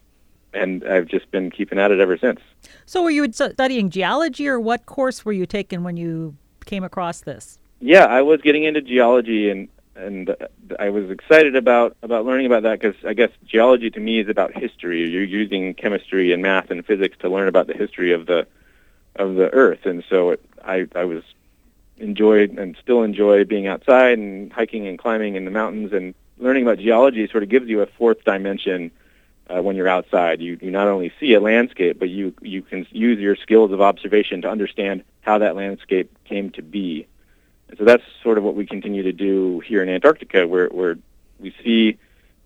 And 0.54 0.84
I've 0.84 1.06
just 1.06 1.30
been 1.30 1.50
keeping 1.50 1.78
at 1.78 1.90
it 1.90 2.00
ever 2.00 2.18
since. 2.18 2.40
So, 2.84 3.02
were 3.02 3.10
you 3.10 3.32
studying 3.32 3.88
geology, 3.88 4.46
or 4.46 4.60
what 4.60 4.84
course 4.84 5.24
were 5.24 5.32
you 5.32 5.46
taking 5.46 5.82
when 5.82 5.96
you 5.96 6.36
came 6.66 6.84
across 6.84 7.22
this? 7.22 7.58
Yeah, 7.80 8.04
I 8.04 8.20
was 8.22 8.42
getting 8.42 8.64
into 8.64 8.82
geology, 8.82 9.48
and 9.48 9.68
and 9.94 10.34
I 10.78 10.90
was 10.90 11.10
excited 11.10 11.56
about 11.56 11.96
about 12.02 12.24
learning 12.24 12.46
about 12.46 12.62
that 12.62 12.80
because 12.80 12.96
I 13.04 13.14
guess 13.14 13.30
geology 13.44 13.90
to 13.90 14.00
me 14.00 14.20
is 14.20 14.28
about 14.28 14.56
history. 14.56 15.08
You're 15.08 15.24
using 15.24 15.74
chemistry 15.74 16.32
and 16.32 16.42
math 16.42 16.70
and 16.70 16.84
physics 16.84 17.16
to 17.20 17.28
learn 17.28 17.48
about 17.48 17.66
the 17.66 17.74
history 17.74 18.12
of 18.12 18.26
the 18.26 18.46
of 19.16 19.34
the 19.34 19.52
Earth, 19.52 19.84
and 19.84 20.02
so 20.08 20.30
it, 20.30 20.44
I 20.64 20.86
I 20.94 21.04
was 21.04 21.22
enjoyed 21.98 22.58
and 22.58 22.76
still 22.82 23.02
enjoy 23.02 23.44
being 23.44 23.66
outside 23.66 24.18
and 24.18 24.52
hiking 24.52 24.86
and 24.86 24.98
climbing 24.98 25.36
in 25.36 25.44
the 25.44 25.50
mountains 25.50 25.92
and 25.92 26.14
learning 26.38 26.64
about 26.64 26.78
geology 26.78 27.28
sort 27.28 27.42
of 27.42 27.48
gives 27.48 27.68
you 27.68 27.82
a 27.82 27.86
fourth 27.86 28.24
dimension 28.24 28.90
uh, 29.48 29.62
when 29.62 29.76
you're 29.76 29.88
outside. 29.88 30.40
You 30.40 30.58
you 30.60 30.70
not 30.70 30.88
only 30.88 31.12
see 31.20 31.34
a 31.34 31.40
landscape, 31.40 31.98
but 31.98 32.08
you 32.08 32.34
you 32.40 32.62
can 32.62 32.86
use 32.90 33.18
your 33.18 33.36
skills 33.36 33.72
of 33.72 33.80
observation 33.80 34.42
to 34.42 34.48
understand 34.48 35.04
how 35.20 35.38
that 35.38 35.56
landscape 35.56 36.16
came 36.24 36.50
to 36.50 36.62
be. 36.62 37.06
And 37.72 37.78
so 37.78 37.86
that's 37.86 38.02
sort 38.22 38.36
of 38.36 38.44
what 38.44 38.54
we 38.54 38.66
continue 38.66 39.02
to 39.04 39.12
do 39.12 39.60
here 39.60 39.82
in 39.82 39.88
Antarctica, 39.88 40.46
where 40.46 40.68
where 40.68 40.98
we 41.40 41.54
see 41.64 41.96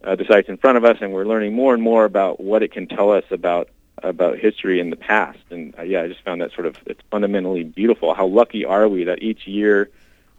uh, 0.05 0.15
the 0.15 0.25
sites 0.25 0.49
in 0.49 0.57
front 0.57 0.79
of 0.79 0.85
us, 0.85 0.99
and 1.01 1.13
we're 1.13 1.25
learning 1.25 1.53
more 1.53 1.75
and 1.75 1.83
more 1.83 2.05
about 2.05 2.39
what 2.39 2.63
it 2.63 2.71
can 2.71 2.87
tell 2.87 3.11
us 3.11 3.25
about 3.33 3.69
about 4.05 4.39
history 4.39 4.79
in 4.79 4.91
the 4.91 4.97
past. 4.97 5.41
And 5.51 5.75
uh, 5.77 5.83
yeah, 5.83 6.03
I 6.03 6.07
just 6.07 6.23
found 6.23 6.43
that 6.43 6.53
sort 6.53 6.69
of 6.69 6.77
it's 6.87 7.01
fundamentally 7.11 7.65
beautiful. 7.65 8.15
How 8.15 8.29
lucky 8.29 8.65
are 8.65 8.87
we 8.87 9.03
that 9.03 9.21
each 9.21 9.49
year 9.49 9.91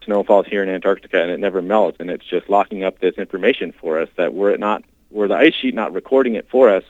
snow 0.06 0.22
falls 0.22 0.46
here 0.46 0.62
in 0.62 0.70
Antarctica 0.70 1.20
and 1.20 1.30
it 1.30 1.38
never 1.38 1.60
melts, 1.60 1.98
and 2.00 2.08
it's 2.08 2.24
just 2.24 2.48
locking 2.48 2.82
up 2.82 2.98
this 2.98 3.16
information 3.16 3.72
for 3.72 4.00
us 4.00 4.08
that 4.16 4.32
were 4.32 4.50
it 4.52 4.58
not 4.58 4.84
were 5.10 5.28
the 5.28 5.36
ice 5.36 5.54
sheet 5.54 5.74
not 5.74 5.92
recording 5.92 6.34
it 6.34 6.48
for 6.48 6.70
us, 6.70 6.84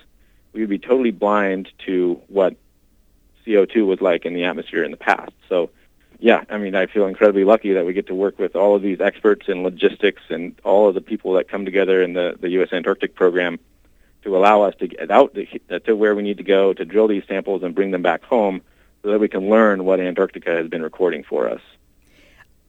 we 0.52 0.61
would 0.61 0.70
be 0.70 0.78
totally 0.78 1.11
blind 1.11 1.68
to 1.87 2.20
what 2.28 2.54
CO2 3.44 3.87
was 3.87 4.00
like 4.00 4.24
in 4.24 4.34
the 4.34 4.44
atmosphere 4.44 4.84
in 4.84 4.92
the 4.92 4.96
past. 4.96 5.32
So 5.48 5.70
yeah, 6.20 6.44
I 6.50 6.59
mean, 6.59 6.74
I 6.74 6.87
feel 6.87 7.07
incredibly 7.07 7.44
lucky 7.44 7.72
that 7.74 7.87
we 7.87 7.92
get 7.92 8.09
to 8.09 8.14
work 8.14 8.38
with 8.38 8.57
all 8.57 8.74
of 8.74 8.83
these 8.83 9.00
experts 9.00 9.48
in 9.48 9.62
logistics 9.62 10.22
and 10.28 10.59
all 10.64 10.88
of 10.88 10.94
the 10.94 11.00
people 11.00 11.35
that 11.35 11.48
come 11.48 11.64
together 11.64 12.02
in 12.02 12.14
the, 12.14 12.37
the 12.40 12.50
U.S. 12.50 12.72
Antarctic 12.72 13.14
program 13.14 13.59
to 14.22 14.37
allow 14.37 14.62
us 14.62 14.74
to 14.81 14.88
get 14.88 15.11
out 15.11 15.35
to, 15.35 15.81
to 15.81 15.94
where 15.94 16.16
we 16.16 16.22
need 16.22 16.38
to 16.38 16.42
go 16.42 16.72
to 16.72 16.85
drill 16.85 17.07
these 17.07 17.22
samples 17.28 17.62
and 17.62 17.74
bring 17.74 17.92
them 17.92 18.02
back 18.02 18.24
home 18.24 18.62
so 19.02 19.12
that 19.12 19.20
we 19.20 19.28
can 19.28 19.48
learn 19.48 19.85
what 19.85 20.00
Antarctica 20.00 20.50
has 20.50 20.68
been 20.68 20.83
recording 20.83 21.22
for 21.22 21.48
us. 21.48 21.61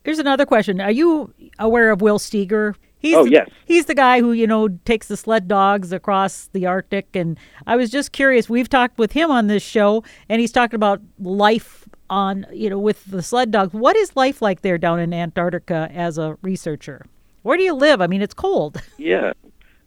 Here's 0.04 0.20
another 0.20 0.46
question. 0.46 0.80
Are 0.80 0.92
you 0.92 1.34
aware 1.58 1.90
of 1.90 2.02
Will 2.02 2.20
Steger? 2.20 2.76
He's 3.00 3.16
oh, 3.16 3.24
the, 3.24 3.32
yes. 3.32 3.50
He's 3.66 3.86
the 3.86 3.96
guy 3.96 4.20
who, 4.20 4.34
you 4.34 4.46
know, 4.46 4.68
takes 4.68 5.08
the 5.08 5.18
sled 5.18 5.48
dogs 5.48 5.92
across 5.92 6.48
the 6.48 6.66
Arctic. 6.66 7.16
And 7.16 7.38
I 7.66 7.78
was 7.78 7.90
just 7.90 8.12
curious. 8.12 8.50
We've 8.50 8.70
talked 8.70 8.98
with 8.98 9.14
him 9.14 9.32
on 9.32 9.48
this 9.48 9.64
show, 9.64 10.04
and 10.28 10.42
he's 10.42 10.52
talking 10.52 10.76
about 10.76 11.02
life 11.18 11.79
on, 12.10 12.46
you 12.52 12.70
know, 12.70 12.80
with 12.80 13.06
the 13.06 13.22
sled 13.22 13.52
dogs. 13.52 13.74
What 13.74 13.96
is 13.96 14.16
life 14.16 14.42
like 14.42 14.62
there 14.62 14.78
down 14.78 15.00
in 15.00 15.14
Antarctica 15.14 15.90
as 15.94 16.18
a 16.18 16.38
researcher? 16.42 17.06
Where 17.44 17.58
do 17.58 17.64
you 17.64 17.74
live? 17.74 18.02
I 18.02 18.08
mean, 18.08 18.22
it's 18.22 18.34
cold. 18.34 18.82
Yeah, 18.98 19.34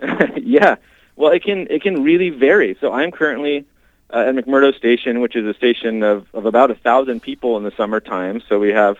yeah. 0.36 0.76
Well, 1.16 1.32
it 1.32 1.44
can 1.44 1.66
it 1.70 1.82
can 1.82 2.02
really 2.02 2.30
vary. 2.30 2.76
So 2.80 2.92
I'm 2.92 3.10
currently 3.12 3.66
uh, 4.12 4.24
at 4.28 4.34
McMurdo 4.34 4.74
Station, 4.74 5.20
which 5.20 5.36
is 5.36 5.46
a 5.46 5.54
station 5.54 6.02
of, 6.02 6.26
of 6.34 6.46
about 6.46 6.70
a 6.70 6.74
thousand 6.74 7.20
people 7.20 7.56
in 7.56 7.62
the 7.62 7.72
summertime. 7.76 8.42
So 8.48 8.58
we 8.58 8.70
have 8.70 8.96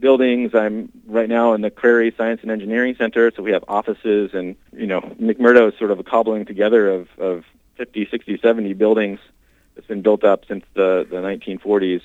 buildings. 0.00 0.54
I'm 0.54 0.90
right 1.06 1.28
now 1.28 1.52
in 1.52 1.60
the 1.60 1.70
Crary 1.70 2.12
Science 2.16 2.40
and 2.42 2.50
Engineering 2.50 2.96
Center, 2.96 3.30
so 3.34 3.42
we 3.42 3.52
have 3.52 3.64
offices, 3.68 4.30
and 4.32 4.56
you 4.72 4.86
know, 4.86 5.00
McMurdo 5.20 5.70
is 5.70 5.78
sort 5.78 5.90
of 5.90 5.98
a 5.98 6.02
cobbling 6.02 6.46
together 6.46 6.90
of, 6.90 7.08
of 7.18 7.44
50, 7.76 8.08
60, 8.10 8.38
70 8.38 8.72
buildings 8.74 9.20
that's 9.74 9.86
been 9.86 10.02
built 10.02 10.24
up 10.24 10.44
since 10.46 10.64
the, 10.74 11.06
the 11.08 11.16
1940s. 11.16 12.02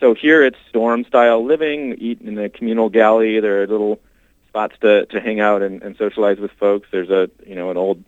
So 0.00 0.14
here 0.14 0.42
it's 0.42 0.58
dorm-style 0.72 1.44
living, 1.44 1.96
eat 1.98 2.20
in 2.22 2.38
a 2.38 2.48
communal 2.48 2.88
galley. 2.88 3.40
There 3.40 3.62
are 3.62 3.66
little 3.66 4.00
spots 4.48 4.76
to, 4.80 5.06
to 5.06 5.20
hang 5.20 5.40
out 5.40 5.62
and, 5.62 5.82
and 5.82 5.96
socialize 5.96 6.38
with 6.38 6.52
folks. 6.52 6.88
There's 6.90 7.10
a 7.10 7.30
you 7.46 7.54
know 7.54 7.70
an 7.70 7.76
old 7.76 8.02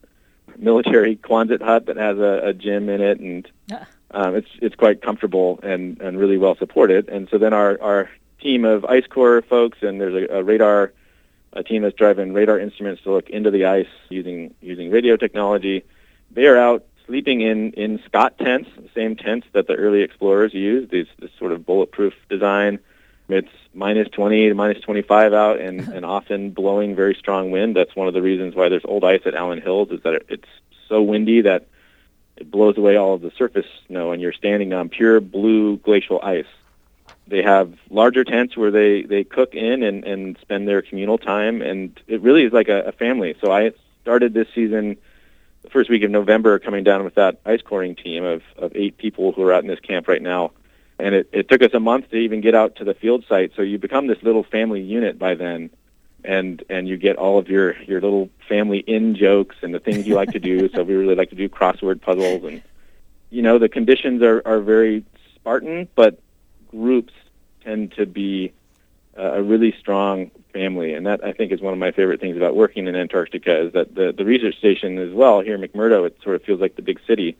military 0.57 1.17
Quonset 1.23 1.61
hut 1.62 1.87
that 1.87 1.97
has 1.97 2.19
a, 2.19 2.41
a 2.45 2.55
gym 2.55 2.89
in 2.89 3.01
it, 3.01 3.21
and 3.21 3.49
um, 4.11 4.35
it's 4.37 4.49
it's 4.62 4.77
quite 4.77 5.03
comfortable 5.03 5.61
and, 5.62 6.01
and 6.01 6.19
really 6.19 6.39
well 6.39 6.57
supported. 6.57 7.09
And 7.09 7.29
so 7.29 7.39
then 7.39 7.53
our, 7.53 7.81
our 7.83 8.11
team 8.41 8.65
of 8.65 8.85
ice 8.85 9.07
core 9.07 9.43
folks, 9.43 9.79
and 9.83 10.01
there's 10.01 10.29
a, 10.29 10.37
a 10.37 10.43
radar 10.43 10.93
a 11.53 11.62
team 11.62 11.83
that's 11.83 11.97
driving 11.97 12.33
radar 12.33 12.59
instruments 12.59 13.03
to 13.03 13.12
look 13.12 13.31
into 13.31 13.51
the 13.51 13.65
ice 13.65 13.89
using 14.09 14.55
using 14.61 14.91
radio 14.91 15.17
technology. 15.17 15.85
They 16.31 16.47
are 16.47 16.57
out 16.57 16.85
sleeping 17.07 17.40
in 17.40 17.73
in 17.73 18.01
Scott 18.05 18.38
tents, 18.38 18.69
the 18.77 18.90
same 18.95 19.16
tents 19.16 19.47
that 19.53 19.66
the 19.66 19.75
early 19.75 20.03
explorers 20.03 20.53
used. 20.53 20.90
These 20.90 21.07
this 21.19 21.31
sort 21.38 21.53
of 21.53 21.64
bulletproof 21.64 22.14
design. 22.29 22.79
It's 23.29 23.51
minus 23.75 24.09
20 24.11 24.51
to 24.51 24.55
minus 24.55 24.81
25 24.83 25.33
out, 25.33 25.61
and 25.61 25.81
and 25.95 26.05
often 26.05 26.51
blowing 26.51 26.95
very 26.95 27.14
strong 27.14 27.51
wind. 27.51 27.77
That's 27.77 27.95
one 27.97 28.09
of 28.09 28.14
the 28.14 28.23
reasons 28.23 28.55
why 28.55 28.69
there's 28.69 28.85
old 28.85 29.05
ice 29.05 29.23
at 29.25 29.35
Allan 29.35 29.61
Hills 29.61 29.90
is 29.90 30.03
that 30.03 30.14
it, 30.14 30.27
it's 30.29 30.49
so 30.88 31.03
windy 31.03 31.40
that 31.42 31.66
it 32.37 32.51
blows 32.51 32.77
away 32.77 32.97
all 32.97 33.14
of 33.14 33.23
the 33.23 33.33
surface 33.37 33.66
snow, 33.87 34.12
and 34.12 34.21
you're 34.21 34.33
standing 34.33 34.73
on 34.73 34.88
pure 34.88 35.21
blue 35.21 35.79
glacial 35.79 36.21
ice. 36.23 36.47
They 37.29 37.42
have 37.42 37.75
larger 37.90 38.25
tents 38.25 38.57
where 38.57 38.71
they, 38.71 39.03
they 39.03 39.25
cook 39.25 39.55
in 39.55 39.83
and, 39.83 40.05
and 40.05 40.38
spend 40.40 40.69
their 40.69 40.83
communal 40.83 41.19
time, 41.19 41.62
and 41.62 41.99
it 42.07 42.21
really 42.21 42.45
is 42.45 42.53
like 42.53 42.69
a, 42.69 42.83
a 42.83 42.92
family. 42.92 43.35
So 43.40 43.51
I 43.51 43.73
started 44.03 44.35
this 44.35 44.49
season 44.55 44.97
the 45.66 45.70
first 45.70 45.90
week 45.90 46.02
of 46.02 46.11
November 46.11 46.59
coming 46.59 46.85
down 46.85 47.05
with 47.05 47.16
that 47.16 47.40
ice 47.44 47.61
coring 47.61 47.94
team 47.94 48.24
of, 48.24 48.42
of 48.57 48.72
eight 48.74 48.96
people 48.96 49.33
who 49.33 49.42
are 49.42 49.52
out 49.52 49.62
in 49.62 49.68
this 49.68 49.81
camp 49.81 50.09
right 50.09 50.22
now. 50.22 50.52
And 50.98 51.14
it, 51.14 51.29
it 51.33 51.48
took 51.48 51.62
us 51.62 51.74
a 51.74 51.81
month 51.81 52.11
to 52.11 52.16
even 52.16 52.40
get 52.40 52.55
out 52.55 52.76
to 52.76 52.85
the 52.85 52.94
field 52.94 53.24
site. 53.29 53.52
So 53.55 53.62
you 53.62 53.79
become 53.79 54.07
this 54.07 54.22
little 54.22 54.44
family 54.44 54.81
unit 54.81 55.18
by 55.18 55.35
then 55.35 55.70
and 56.24 56.64
and 56.68 56.88
you 56.88 56.96
get 56.96 57.16
all 57.16 57.38
of 57.38 57.48
your 57.48 57.81
your 57.83 58.00
little 58.00 58.31
family 58.48 58.79
in 58.79 59.14
jokes 59.14 59.57
and 59.62 59.74
the 59.74 59.79
things 59.79 60.07
you 60.07 60.14
like 60.14 60.33
to 60.33 60.40
do. 60.40 60.68
So 60.74 60.83
we 60.83 60.94
really 60.94 61.14
like 61.14 61.31
to 61.31 61.37
do 61.37 61.48
crossword 61.48 62.00
puzzles 62.00 62.44
and 62.44 62.62
you 63.31 63.42
know 63.42 63.59
the 63.59 63.68
conditions 63.68 64.22
are 64.22 64.42
are 64.46 64.61
very 64.61 65.05
Spartan, 65.35 65.88
but 65.94 66.18
groups 66.70 67.12
tend 67.62 67.92
to 67.92 68.07
be 68.07 68.52
a 69.16 69.42
really 69.42 69.74
strong 69.79 70.31
family, 70.52 70.94
and 70.94 71.07
that 71.07 71.24
I 71.24 71.33
think 71.33 71.52
is 71.52 71.61
one 71.61 71.72
of 71.72 71.79
my 71.79 71.90
favorite 71.90 72.20
things 72.20 72.37
about 72.37 72.57
working 72.57 72.87
in 72.87 72.96
Antarctica 72.96 73.66
is 73.66 73.72
that 73.72 73.94
the 73.94 74.12
the 74.12 74.24
research 74.24 74.57
station 74.59 74.98
as 74.98 75.12
well 75.12 75.40
here 75.40 75.55
in 75.55 75.61
McMurdo 75.61 76.07
it 76.07 76.18
sort 76.22 76.37
of 76.37 76.42
feels 76.42 76.61
like 76.61 76.76
the 76.76 76.83
big 76.83 77.00
city, 77.07 77.37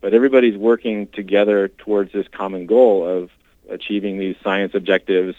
but 0.00 0.14
everybody's 0.14 0.56
working 0.56 1.06
together 1.08 1.68
towards 1.68 2.12
this 2.12 2.26
common 2.28 2.66
goal 2.66 3.06
of 3.06 3.30
achieving 3.68 4.18
these 4.18 4.36
science 4.42 4.74
objectives 4.74 5.34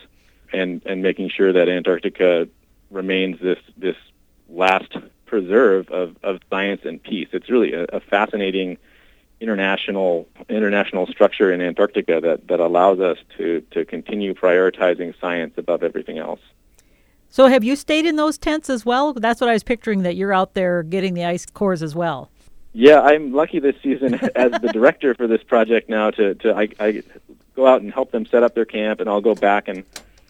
and 0.54 0.82
and 0.86 1.02
making 1.02 1.30
sure 1.30 1.54
that 1.54 1.70
Antarctica 1.70 2.48
remains 2.92 3.40
this 3.40 3.60
this 3.78 3.96
last 4.50 4.96
preserve 5.26 5.90
of, 5.90 6.16
of 6.24 6.40
science 6.50 6.82
and 6.86 7.04
peace. 7.04 7.28
It's 7.34 7.50
really 7.50 7.74
a, 7.74 7.84
a 7.86 8.00
fascinating 8.00 8.78
international 9.40 10.28
international 10.50 11.06
structure 11.08 11.52
in 11.52 11.62
Antarctica 11.62 12.20
that, 12.22 12.48
that 12.48 12.60
allows 12.60 13.00
us 13.00 13.18
to, 13.38 13.62
to 13.72 13.86
continue 13.86 14.34
prioritizing 14.34 15.14
science 15.20 15.54
above 15.58 15.84
everything 15.84 16.18
else. 16.18 16.40
So 17.30 17.48
have 17.48 17.64
you 17.64 17.76
stayed 17.76 18.06
in 18.06 18.16
those 18.16 18.38
tents 18.38 18.70
as 18.70 18.86
well? 18.86 19.14
That's 19.14 19.42
what 19.42 19.50
I 19.50 19.54
was 19.54 19.64
picturing 19.64 20.04
that 20.04 20.16
you're 20.16 20.34
out 20.34 20.54
there 20.54 20.82
getting 20.82 21.14
the 21.14 21.26
ice 21.26 21.46
cores 21.46 21.84
as 21.84 21.94
well. 21.94 22.32
Yeah, 22.74 23.02
I'm 23.02 23.34
lucky 23.34 23.60
this 23.60 23.76
season 23.84 24.16
as 24.36 24.52
the 24.54 24.70
director 24.74 25.14
for 25.14 25.28
this 25.28 25.44
project 25.44 25.90
now 25.90 26.12
to, 26.12 26.36
to 26.36 26.56
I, 26.56 26.70
I 26.80 27.04
go 27.56 27.68
out 27.68 27.82
and 27.82 27.92
help 27.92 28.12
them 28.12 28.26
set 28.26 28.44
up 28.44 28.56
their 28.56 28.66
camp 28.66 29.00
and 29.00 29.10
I'll 29.10 29.22
go 29.22 29.36
back 29.36 29.68
and 29.68 29.84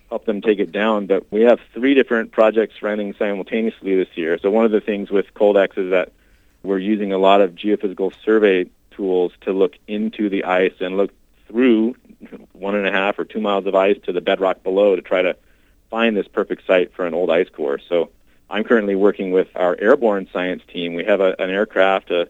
help 0.10 0.26
them 0.26 0.42
take 0.42 0.60
it 0.60 0.72
down. 0.72 1.06
But 1.06 1.32
we 1.32 1.42
have 1.42 1.60
three 1.74 1.94
different 1.94 2.32
projects 2.32 2.82
running 2.82 3.14
simultaneously 3.14 3.96
this 3.96 4.16
year. 4.16 4.38
So 4.40 4.50
one 4.50 4.66
of 4.66 4.72
the 4.72 4.82
things 4.82 5.12
with 5.12 5.34
Coldex 5.34 5.78
is 5.78 5.92
that 5.92 6.12
we're 6.64 6.80
using 6.80 7.14
a 7.14 7.18
lot 7.18 7.42
of 7.42 7.52
geophysical 7.52 8.14
survey 8.24 8.66
tools 8.98 9.32
to 9.42 9.54
look 9.54 9.76
into 9.88 10.30
the 10.30 10.44
ice 10.44 10.74
and 10.82 10.98
look 10.98 11.12
through 11.48 11.96
one 12.52 12.76
and 12.76 12.86
a 12.86 12.92
half 12.92 13.18
or 13.18 13.24
two 13.24 13.40
miles 13.40 13.66
of 13.66 13.76
ice 13.76 13.98
to 14.04 14.12
the 14.12 14.22
bedrock 14.22 14.64
below 14.64 14.96
to 14.96 15.02
try 15.02 15.22
to 15.22 15.38
find 15.90 16.18
this 16.18 16.28
perfect 16.28 16.66
site 16.68 16.94
for 16.94 17.06
an 17.06 17.14
old 17.14 17.30
ice 17.30 17.48
core. 17.50 17.80
So 17.88 18.10
I'm 18.50 18.64
currently 18.64 18.96
working 18.96 19.32
with 19.32 19.48
our 19.56 19.78
airborne 19.80 20.28
science 20.34 20.64
team. 20.68 20.96
We 20.96 21.06
have 21.06 21.22
a, 21.22 21.36
an 21.40 21.50
aircraft, 21.50 22.12
a 22.12 22.30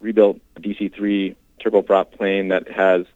rebuilt 0.00 0.38
DC-3 0.60 1.34
turboprop 1.60 2.12
plane 2.12 2.48
that 2.48 2.70
has 2.70 3.06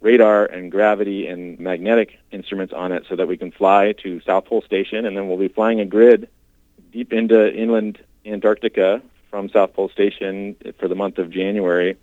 radar 0.00 0.46
and 0.46 0.70
gravity 0.72 1.26
and 1.26 1.60
magnetic 1.60 2.18
instruments 2.32 2.72
on 2.72 2.90
it 2.90 3.04
so 3.08 3.16
that 3.16 3.28
we 3.28 3.36
can 3.36 3.52
fly 3.52 3.92
to 4.02 4.20
South 4.22 4.46
Pole 4.46 4.62
Station, 4.62 5.04
and 5.04 5.16
then 5.16 5.28
we'll 5.28 5.36
be 5.36 5.48
flying 5.48 5.80
a 5.80 5.84
grid 5.84 6.28
deep 6.90 7.12
into 7.12 7.54
inland 7.54 7.98
Antarctica 8.24 9.02
from 9.30 9.48
South 9.48 9.74
Pole 9.74 9.88
Station 9.88 10.56
for 10.78 10.88
the 10.88 10.94
month 10.94 11.18
of 11.18 11.30
January, 11.30 11.96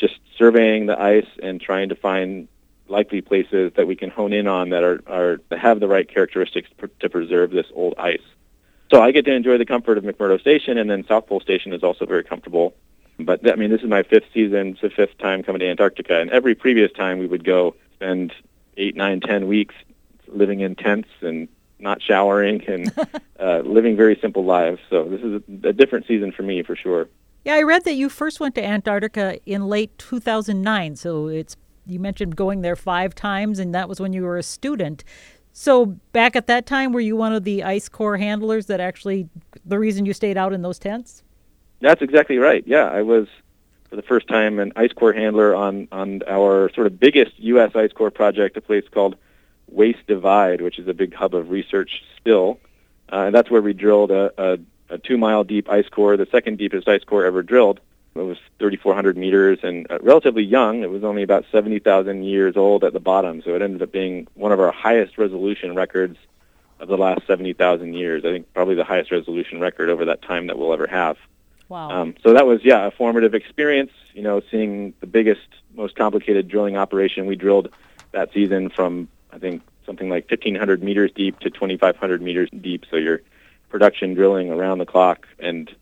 just 0.00 0.18
surveying 0.36 0.86
the 0.86 1.00
ice 1.00 1.28
and 1.42 1.60
trying 1.60 1.90
to 1.90 1.94
find 1.94 2.48
likely 2.88 3.20
places 3.20 3.72
that 3.76 3.86
we 3.86 3.94
can 3.94 4.10
hone 4.10 4.32
in 4.32 4.48
on 4.48 4.70
that 4.70 4.82
are, 4.82 5.00
are 5.06 5.40
that 5.48 5.58
have 5.58 5.78
the 5.78 5.86
right 5.86 6.08
characteristics 6.08 6.68
to 6.98 7.08
preserve 7.08 7.50
this 7.50 7.66
old 7.74 7.94
ice. 7.98 8.22
So 8.90 9.00
I 9.00 9.12
get 9.12 9.24
to 9.26 9.32
enjoy 9.32 9.58
the 9.58 9.66
comfort 9.66 9.98
of 9.98 10.04
McMurdo 10.04 10.40
Station, 10.40 10.76
and 10.76 10.90
then 10.90 11.06
South 11.06 11.28
Pole 11.28 11.40
Station 11.40 11.72
is 11.72 11.84
also 11.84 12.06
very 12.06 12.24
comfortable. 12.24 12.74
But 13.20 13.48
I 13.48 13.54
mean, 13.54 13.70
this 13.70 13.82
is 13.82 13.88
my 13.88 14.02
fifth 14.02 14.24
season. 14.34 14.68
It's 14.68 14.80
the 14.80 14.90
fifth 14.90 15.16
time 15.18 15.42
coming 15.42 15.60
to 15.60 15.68
Antarctica, 15.68 16.20
and 16.20 16.30
every 16.30 16.54
previous 16.54 16.90
time 16.90 17.18
we 17.18 17.26
would 17.26 17.44
go 17.44 17.76
spend 17.94 18.32
eight, 18.76 18.96
nine, 18.96 19.20
ten 19.20 19.46
weeks 19.46 19.74
living 20.26 20.60
in 20.60 20.74
tents 20.74 21.08
and 21.20 21.48
not 21.78 22.02
showering 22.02 22.64
and 22.66 22.92
uh, 23.40 23.58
living 23.60 23.96
very 23.96 24.18
simple 24.20 24.44
lives. 24.44 24.80
So 24.90 25.04
this 25.04 25.20
is 25.20 25.42
a, 25.64 25.68
a 25.68 25.72
different 25.72 26.06
season 26.06 26.32
for 26.32 26.42
me 26.42 26.62
for 26.62 26.76
sure. 26.76 27.08
Yeah, 27.44 27.54
I 27.54 27.62
read 27.62 27.84
that 27.84 27.94
you 27.94 28.08
first 28.08 28.38
went 28.40 28.54
to 28.56 28.64
Antarctica 28.64 29.38
in 29.46 29.66
late 29.66 29.96
2009. 29.98 30.96
So 30.96 31.28
it's 31.28 31.56
you 31.86 31.98
mentioned 31.98 32.36
going 32.36 32.60
there 32.60 32.76
five 32.76 33.14
times, 33.14 33.58
and 33.58 33.74
that 33.74 33.88
was 33.88 34.00
when 34.00 34.12
you 34.12 34.22
were 34.22 34.36
a 34.36 34.42
student. 34.42 35.04
So 35.52 35.86
back 36.12 36.36
at 36.36 36.46
that 36.46 36.66
time, 36.66 36.92
were 36.92 37.00
you 37.00 37.16
one 37.16 37.32
of 37.32 37.44
the 37.44 37.64
ice 37.64 37.88
core 37.88 38.18
handlers 38.18 38.66
that 38.66 38.80
actually 38.80 39.28
the 39.64 39.78
reason 39.78 40.06
you 40.06 40.12
stayed 40.12 40.36
out 40.36 40.52
in 40.52 40.62
those 40.62 40.78
tents? 40.78 41.22
That's 41.80 42.02
exactly 42.02 42.38
right. 42.38 42.62
Yeah, 42.66 42.84
I 42.84 43.02
was 43.02 43.26
for 43.88 43.96
the 43.96 44.02
first 44.02 44.28
time 44.28 44.58
an 44.58 44.72
ice 44.76 44.92
core 44.92 45.12
handler 45.12 45.54
on 45.54 45.88
on 45.90 46.22
our 46.28 46.70
sort 46.74 46.86
of 46.86 47.00
biggest 47.00 47.32
U.S. 47.38 47.72
ice 47.74 47.92
core 47.92 48.10
project, 48.10 48.56
a 48.56 48.60
place 48.60 48.84
called 48.90 49.16
WAIS 49.68 49.96
Divide, 50.06 50.60
which 50.60 50.78
is 50.78 50.86
a 50.88 50.94
big 50.94 51.14
hub 51.14 51.34
of 51.34 51.50
research 51.50 52.02
still, 52.20 52.58
uh, 53.12 53.24
and 53.26 53.34
that's 53.34 53.50
where 53.50 53.62
we 53.62 53.72
drilled 53.72 54.10
a, 54.10 54.32
a, 54.38 54.58
a 54.90 54.98
two 54.98 55.16
mile 55.16 55.44
deep 55.44 55.70
ice 55.70 55.88
core, 55.88 56.16
the 56.16 56.26
second 56.26 56.58
deepest 56.58 56.88
ice 56.88 57.04
core 57.04 57.24
ever 57.24 57.42
drilled. 57.42 57.80
It 58.16 58.18
was 58.22 58.38
3,400 58.58 59.16
meters 59.16 59.60
and 59.62 59.86
uh, 59.90 59.98
relatively 60.00 60.42
young. 60.42 60.82
It 60.82 60.90
was 60.90 61.04
only 61.04 61.22
about 61.22 61.44
70,000 61.52 62.24
years 62.24 62.56
old 62.56 62.82
at 62.82 62.92
the 62.92 63.00
bottom, 63.00 63.40
so 63.42 63.54
it 63.54 63.62
ended 63.62 63.80
up 63.82 63.92
being 63.92 64.26
one 64.34 64.50
of 64.50 64.58
our 64.58 64.72
highest 64.72 65.16
resolution 65.16 65.76
records 65.76 66.18
of 66.80 66.88
the 66.88 66.96
last 66.96 67.24
70,000 67.26 67.94
years. 67.94 68.24
I 68.24 68.32
think 68.32 68.52
probably 68.52 68.74
the 68.74 68.84
highest 68.84 69.12
resolution 69.12 69.60
record 69.60 69.90
over 69.90 70.06
that 70.06 70.22
time 70.22 70.48
that 70.48 70.58
we'll 70.58 70.72
ever 70.72 70.88
have. 70.88 71.18
Wow. 71.68 71.90
Um, 71.90 72.14
so 72.22 72.32
that 72.32 72.46
was, 72.46 72.64
yeah, 72.64 72.86
a 72.86 72.90
formative 72.90 73.34
experience, 73.34 73.92
you 74.12 74.22
know, 74.22 74.42
seeing 74.50 74.92
the 74.98 75.06
biggest, 75.06 75.46
most 75.76 75.94
complicated 75.94 76.48
drilling 76.48 76.76
operation. 76.76 77.26
We 77.26 77.36
drilled 77.36 77.70
that 78.10 78.32
season 78.32 78.70
from, 78.70 79.06
I 79.32 79.38
think, 79.38 79.62
something 79.86 80.08
like 80.08 80.28
1,500 80.28 80.82
meters 80.82 81.12
deep 81.14 81.38
to 81.40 81.50
2,500 81.50 82.20
meters 82.20 82.48
deep. 82.60 82.86
So 82.90 82.96
you're 82.96 83.22
production 83.70 84.14
drilling 84.14 84.50
around 84.50 84.78
the 84.78 84.86
clock. 84.86 85.26
And 85.38 85.74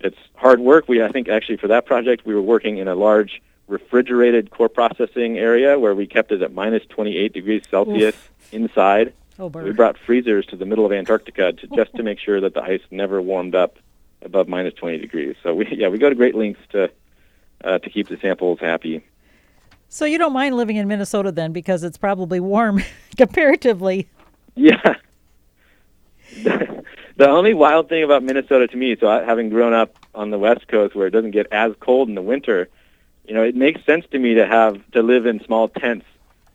it's 0.00 0.16
hard 0.34 0.60
work. 0.60 0.88
We, 0.88 1.02
I 1.02 1.08
think, 1.08 1.28
actually, 1.28 1.58
for 1.58 1.68
that 1.68 1.84
project, 1.84 2.24
we 2.24 2.34
were 2.34 2.42
working 2.42 2.78
in 2.78 2.88
a 2.88 2.94
large 2.94 3.42
refrigerated 3.66 4.50
core 4.50 4.68
processing 4.68 5.36
area 5.38 5.78
where 5.78 5.94
we 5.94 6.06
kept 6.06 6.32
it 6.32 6.40
at 6.40 6.54
minus 6.54 6.82
28 6.88 7.32
degrees 7.32 7.62
Celsius 7.70 8.14
Oof. 8.14 8.52
inside. 8.52 9.12
Oh, 9.38 9.46
We 9.46 9.72
brought 9.72 9.96
freezers 9.98 10.46
to 10.46 10.56
the 10.56 10.64
middle 10.64 10.86
of 10.86 10.92
Antarctica 10.92 11.52
to 11.52 11.66
just 11.76 11.94
to 11.96 12.02
make 12.02 12.18
sure 12.18 12.40
that 12.40 12.54
the 12.54 12.62
ice 12.62 12.80
never 12.90 13.20
warmed 13.20 13.54
up 13.54 13.76
above 14.22 14.48
minus 14.48 14.74
20 14.74 14.98
degrees. 14.98 15.36
So 15.42 15.54
we 15.54 15.68
yeah 15.70 15.88
we 15.88 15.98
go 15.98 16.08
to 16.08 16.14
great 16.14 16.34
lengths 16.34 16.62
to 16.70 16.90
uh, 17.62 17.78
to 17.78 17.90
keep 17.90 18.08
the 18.08 18.16
samples 18.16 18.58
happy. 18.58 19.04
So 19.88 20.04
you 20.04 20.18
don't 20.18 20.32
mind 20.32 20.56
living 20.56 20.76
in 20.76 20.88
Minnesota 20.88 21.32
then 21.32 21.52
because 21.52 21.82
it's 21.82 21.96
probably 21.96 22.40
warm 22.40 22.82
comparatively. 23.16 24.08
Yeah. 24.54 24.96
the 27.18 27.28
only 27.28 27.52
wild 27.52 27.88
thing 27.88 28.04
about 28.04 28.22
Minnesota 28.22 28.68
to 28.68 28.76
me, 28.76 28.96
so 28.98 29.08
I, 29.08 29.24
having 29.24 29.50
grown 29.50 29.74
up 29.74 29.98
on 30.14 30.30
the 30.30 30.38
West 30.38 30.68
Coast 30.68 30.94
where 30.94 31.08
it 31.08 31.10
doesn't 31.10 31.32
get 31.32 31.48
as 31.52 31.72
cold 31.80 32.08
in 32.08 32.14
the 32.14 32.22
winter, 32.22 32.68
you 33.26 33.34
know, 33.34 33.42
it 33.42 33.56
makes 33.56 33.84
sense 33.84 34.06
to 34.12 34.18
me 34.18 34.34
to 34.34 34.46
have 34.46 34.80
to 34.92 35.02
live 35.02 35.26
in 35.26 35.44
small 35.44 35.68
tents 35.68 36.06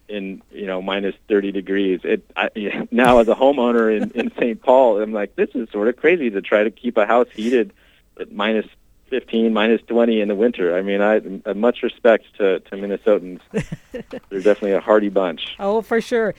in 0.08 0.42
you 0.52 0.66
know 0.66 0.82
minus 0.82 1.16
30 1.28 1.52
degrees. 1.52 2.00
It 2.04 2.26
I, 2.36 2.50
now 2.92 3.20
as 3.20 3.28
a 3.28 3.36
homeowner 3.36 3.96
in 3.96 4.12
in 4.12 4.32
St. 4.40 4.62
Paul, 4.62 5.02
I'm 5.02 5.12
like 5.12 5.36
this 5.36 5.50
is 5.54 5.70
sort 5.70 5.90
of 5.90 5.98
crazy 5.98 6.30
to 6.30 6.42
try 6.42 6.64
to 6.64 6.72
keep 6.72 6.98
a 6.98 7.06
house 7.06 7.28
heated 7.34 7.74
at 8.20 8.32
minus 8.32 8.66
15, 9.10 9.54
minus 9.54 9.82
20 9.84 10.22
in 10.22 10.28
the 10.28 10.34
winter. 10.34 10.76
I 10.76 10.82
mean, 10.82 11.00
I, 11.00 11.22
I 11.48 11.54
much 11.54 11.84
respect 11.84 12.26
to, 12.38 12.62
to 12.62 12.76
Minnesotans. 12.76 13.42
They're 13.92 14.42
definitely 14.42 14.72
a 14.72 14.80
hardy 14.80 15.10
bunch. 15.10 15.56
Oh, 15.60 15.84
for 15.84 16.02
sure. 16.02 16.34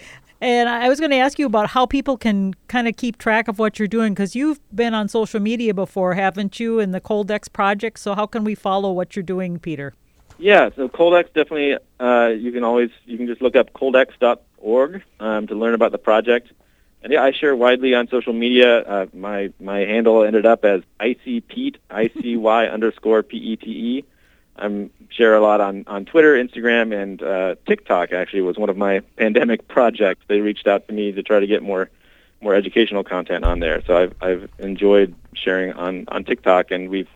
And 0.45 0.69
I 0.69 0.91
was 0.91 1.01
going 1.01 1.11
to 1.11 1.17
ask 1.17 1.39
you 1.39 1.47
about 1.47 1.71
how 1.71 1.87
people 1.87 2.19
can 2.19 2.53
kind 2.69 2.87
of 2.87 2.99
keep 2.99 3.17
track 3.17 3.49
of 3.49 3.59
what 3.59 3.79
you're 3.79 3.89
doing 3.89 4.13
because 4.13 4.37
you've 4.37 4.61
been 4.77 4.93
on 4.93 5.09
social 5.09 5.41
media 5.41 5.73
before, 5.73 6.13
haven't 6.13 6.61
you, 6.61 6.81
in 6.81 6.91
the 6.91 7.01
Coldex 7.01 7.51
project? 7.51 7.99
So 7.99 8.15
how 8.15 8.27
can 8.27 8.45
we 8.45 8.55
follow 8.55 8.93
what 8.93 9.17
you're 9.17 9.23
doing, 9.23 9.59
Peter? 9.59 9.95
Yeah, 10.37 10.69
so 10.77 10.87
Coldex 10.87 11.33
definitely. 11.33 11.79
Uh, 11.99 12.35
you 12.39 12.53
can 12.53 12.63
always 12.63 12.91
you 13.07 13.17
can 13.17 13.27
just 13.27 13.41
look 13.41 13.57
up 13.57 13.73
coldex.org 13.73 15.03
um, 15.19 15.47
to 15.47 15.55
learn 15.55 15.73
about 15.73 15.93
the 15.93 15.99
project. 15.99 16.53
And 17.03 17.11
yeah, 17.11 17.23
I 17.23 17.33
share 17.33 17.57
widely 17.57 17.95
on 17.95 18.09
social 18.09 18.35
media. 18.35 18.81
Uh, 18.81 19.07
my 19.15 19.51
my 19.61 19.79
handle 19.79 20.25
ended 20.25 20.45
up 20.45 20.67
as 20.67 20.83
icy 21.01 21.41
pete 21.41 21.79
i 21.89 22.09
c 22.21 22.37
y 22.37 22.67
underscore 22.77 23.23
p 23.23 24.05
e 24.59 24.61
t 24.61 24.67
e. 24.67 24.91
I 24.91 24.91
share 25.11 25.35
a 25.35 25.41
lot 25.41 25.61
on 25.61 25.85
on 25.87 26.05
Twitter, 26.05 26.35
Instagram, 26.35 26.95
and 26.95 27.23
uh, 27.23 27.55
TikTok. 27.67 28.13
Actually, 28.13 28.43
was 28.43 28.57
one 28.57 28.71
of 28.71 28.77
my 28.77 29.01
pandemic 29.17 29.69
projects. 29.69 30.25
They 30.29 30.41
reached 30.41 30.67
out 30.67 30.87
to 30.89 30.95
me 30.95 31.13
to 31.13 31.23
try 31.23 31.41
to 31.41 31.47
get 31.47 31.63
more 31.63 31.91
more 32.41 32.55
educational 32.55 33.05
content 33.05 33.45
on 33.45 33.61
there. 33.61 33.83
So 33.87 33.97
I've 33.97 34.15
I've 34.21 34.49
enjoyed 34.59 35.15
sharing 35.35 35.73
on 35.73 36.05
on 36.09 36.25
TikTok, 36.25 36.71
and 36.71 36.91
we've 36.91 37.09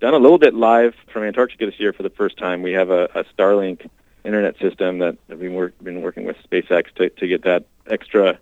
done 0.00 0.14
a 0.14 0.18
little 0.18 0.38
bit 0.38 0.54
live 0.54 0.94
from 1.12 1.22
Antarctica 1.22 1.66
this 1.66 1.78
year 1.78 1.92
for 1.92 2.02
the 2.02 2.10
first 2.10 2.36
time. 2.36 2.62
We 2.62 2.72
have 2.72 2.90
a, 2.90 3.04
a 3.14 3.24
Starlink 3.24 3.88
internet 4.24 4.58
system 4.58 4.98
that 4.98 5.16
we've 5.28 5.52
work, 5.52 5.74
been 5.82 6.02
working 6.02 6.24
with 6.24 6.36
SpaceX 6.50 6.92
to, 6.96 7.10
to 7.10 7.28
get 7.28 7.42
that 7.44 7.66
extra 7.86 8.38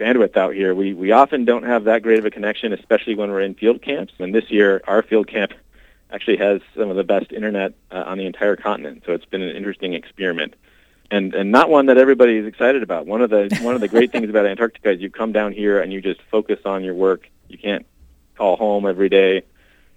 bandwidth 0.00 0.36
out 0.36 0.54
here. 0.54 0.74
We 0.74 0.94
we 0.94 1.12
often 1.12 1.44
don't 1.44 1.64
have 1.64 1.84
that 1.84 2.02
great 2.02 2.18
of 2.18 2.24
a 2.24 2.30
connection, 2.30 2.72
especially 2.72 3.14
when 3.14 3.30
we're 3.30 3.40
in 3.40 3.54
field 3.54 3.82
camps. 3.82 4.14
And 4.18 4.34
this 4.34 4.50
year, 4.50 4.82
our 4.86 5.02
field 5.02 5.28
camp 5.28 5.52
actually 6.10 6.36
has 6.36 6.60
some 6.76 6.90
of 6.90 6.96
the 6.96 7.04
best 7.04 7.32
internet 7.32 7.74
uh, 7.90 8.04
on 8.06 8.18
the 8.18 8.26
entire 8.26 8.56
continent. 8.56 9.02
So 9.06 9.12
it's 9.12 9.24
been 9.24 9.42
an 9.42 9.54
interesting 9.56 9.94
experiment, 9.94 10.54
and 11.10 11.34
and 11.34 11.50
not 11.50 11.68
one 11.68 11.86
that 11.86 11.98
everybody 11.98 12.36
is 12.36 12.46
excited 12.46 12.82
about. 12.82 13.06
One 13.06 13.22
of 13.22 13.30
the 13.30 13.56
one 13.62 13.74
of 13.74 13.80
the 13.80 13.88
great 13.88 14.12
things 14.12 14.28
about 14.28 14.46
Antarctica 14.46 14.90
is 14.90 15.00
you 15.00 15.10
come 15.10 15.32
down 15.32 15.52
here 15.52 15.80
and 15.80 15.92
you 15.92 16.00
just 16.00 16.20
focus 16.30 16.60
on 16.64 16.84
your 16.84 16.94
work. 16.94 17.28
You 17.48 17.58
can't 17.58 17.86
call 18.36 18.56
home 18.56 18.86
every 18.86 19.08
day 19.08 19.44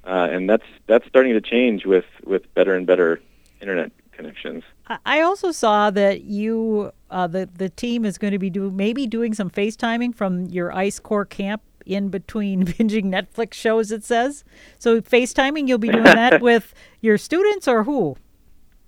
uh, 0.10 0.28
and 0.32 0.50
that's 0.50 0.64
that's 0.88 1.08
starting 1.08 1.34
to 1.34 1.42
change 1.42 1.86
with 1.86 2.06
with 2.26 2.52
better 2.54 2.76
and 2.76 2.88
better 2.88 3.22
internet 3.62 3.92
connections. 4.12 4.64
I 5.06 5.22
also 5.22 5.52
saw 5.52 5.92
that 5.92 6.22
you 6.22 6.92
uh, 7.12 7.28
the 7.28 7.50
the 7.54 7.70
team 7.70 8.06
is 8.06 8.18
going 8.18 8.32
to 8.32 8.40
be 8.40 8.50
do 8.50 8.72
maybe 8.72 9.08
doing 9.08 9.34
some 9.34 9.50
FaceTiming 9.50 10.16
from 10.16 10.46
your 10.46 10.74
Ice 10.74 11.00
Core 11.00 11.26
camp 11.26 11.62
in 11.90 12.10
between 12.10 12.66
binging 12.66 13.06
Netflix 13.06 13.54
shows. 13.54 13.92
It 13.92 14.04
says 14.04 14.44
so. 14.78 15.02
FaceTiming, 15.02 15.68
you'll 15.68 15.78
be 15.78 15.90
doing 15.90 16.04
that 16.04 16.42
with 16.50 16.74
your 17.02 17.18
students 17.18 17.68
or 17.68 17.84
who? 17.84 18.18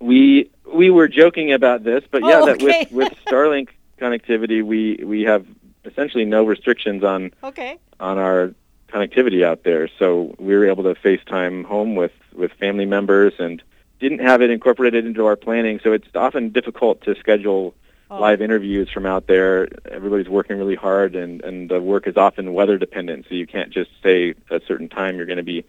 We 0.00 0.50
we 0.72 0.90
were 0.90 1.08
joking 1.08 1.52
about 1.52 1.84
this, 1.84 2.04
but 2.10 2.22
yeah, 2.22 2.40
oh, 2.40 2.50
okay. 2.50 2.84
that 2.84 2.92
with 2.92 3.10
with 3.10 3.18
Starlink 3.26 3.68
connectivity, 3.98 4.62
we 4.62 5.00
we 5.04 5.22
have 5.22 5.46
essentially 5.84 6.24
no 6.24 6.44
restrictions 6.44 7.04
on 7.04 7.32
okay. 7.42 7.78
on 8.00 8.18
our 8.18 8.54
connectivity 8.92 9.44
out 9.44 9.64
there. 9.64 9.88
So 9.98 10.34
we 10.38 10.54
were 10.54 10.68
able 10.68 10.84
to 10.84 10.94
FaceTime 10.94 11.64
home 11.64 11.94
with, 11.94 12.12
with 12.34 12.52
family 12.52 12.84
members 12.84 13.32
and 13.38 13.62
didn't 14.00 14.20
have 14.20 14.42
it 14.42 14.50
incorporated 14.50 15.06
into 15.06 15.26
our 15.26 15.36
planning. 15.36 15.80
So 15.82 15.92
it's 15.92 16.08
often 16.14 16.50
difficult 16.50 17.00
to 17.02 17.14
schedule 17.16 17.74
oh. 18.12 18.20
live 18.20 18.40
interviews 18.40 18.90
from 18.90 19.06
out 19.06 19.26
there. 19.26 19.68
Everybody's 19.90 20.28
working 20.28 20.56
really 20.58 20.74
hard 20.74 21.16
and, 21.16 21.42
and 21.42 21.70
the 21.70 21.80
work 21.80 22.06
is 22.06 22.16
often 22.16 22.52
weather 22.52 22.78
dependent. 22.78 23.26
So 23.28 23.34
you 23.34 23.46
can't 23.46 23.70
just 23.70 23.90
say 24.02 24.34
a 24.50 24.60
certain 24.66 24.88
time 24.88 25.16
you're 25.16 25.26
going 25.26 25.38
to 25.38 25.42
be 25.42 25.64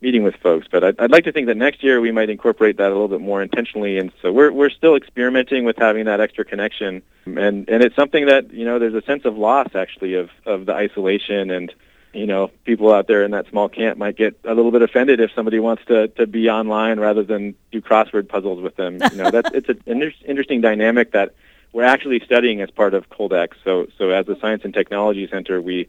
meeting 0.00 0.22
with 0.22 0.34
folks. 0.36 0.66
But 0.70 0.84
I'd, 0.84 1.00
I'd 1.00 1.10
like 1.10 1.24
to 1.24 1.32
think 1.32 1.46
that 1.48 1.56
next 1.56 1.82
year 1.82 2.00
we 2.00 2.10
might 2.10 2.30
incorporate 2.30 2.78
that 2.78 2.86
a 2.86 2.94
little 2.94 3.08
bit 3.08 3.20
more 3.20 3.42
intentionally. 3.42 3.98
And 3.98 4.12
so 4.22 4.32
we're, 4.32 4.52
we're 4.52 4.70
still 4.70 4.96
experimenting 4.96 5.64
with 5.64 5.76
having 5.76 6.06
that 6.06 6.20
extra 6.20 6.44
connection. 6.44 7.02
And, 7.26 7.68
and 7.68 7.82
it's 7.82 7.96
something 7.96 8.26
that, 8.26 8.52
you 8.52 8.64
know, 8.64 8.78
there's 8.78 8.94
a 8.94 9.02
sense 9.02 9.24
of 9.24 9.36
loss 9.36 9.74
actually 9.74 10.14
of, 10.14 10.30
of 10.46 10.66
the 10.66 10.74
isolation 10.74 11.50
and 11.50 11.72
you 12.12 12.26
know, 12.26 12.50
people 12.64 12.92
out 12.92 13.06
there 13.06 13.22
in 13.22 13.30
that 13.30 13.48
small 13.48 13.68
camp 13.68 13.96
might 13.96 14.16
get 14.16 14.38
a 14.44 14.54
little 14.54 14.72
bit 14.72 14.82
offended 14.82 15.20
if 15.20 15.30
somebody 15.32 15.60
wants 15.60 15.84
to, 15.86 16.08
to 16.08 16.26
be 16.26 16.50
online 16.50 16.98
rather 16.98 17.22
than 17.22 17.54
do 17.70 17.80
crossword 17.80 18.28
puzzles 18.28 18.60
with 18.60 18.76
them. 18.76 18.98
You 19.12 19.16
know, 19.16 19.30
that's 19.30 19.50
it's 19.54 19.68
an 19.68 19.80
inter- 19.86 20.12
interesting 20.26 20.60
dynamic 20.60 21.12
that 21.12 21.34
we're 21.72 21.84
actually 21.84 22.20
studying 22.24 22.60
as 22.60 22.70
part 22.70 22.94
of 22.94 23.08
Coldex. 23.10 23.50
So, 23.64 23.86
so 23.96 24.10
as 24.10 24.28
a 24.28 24.38
science 24.40 24.62
and 24.64 24.74
technology 24.74 25.28
center, 25.30 25.60
we 25.60 25.88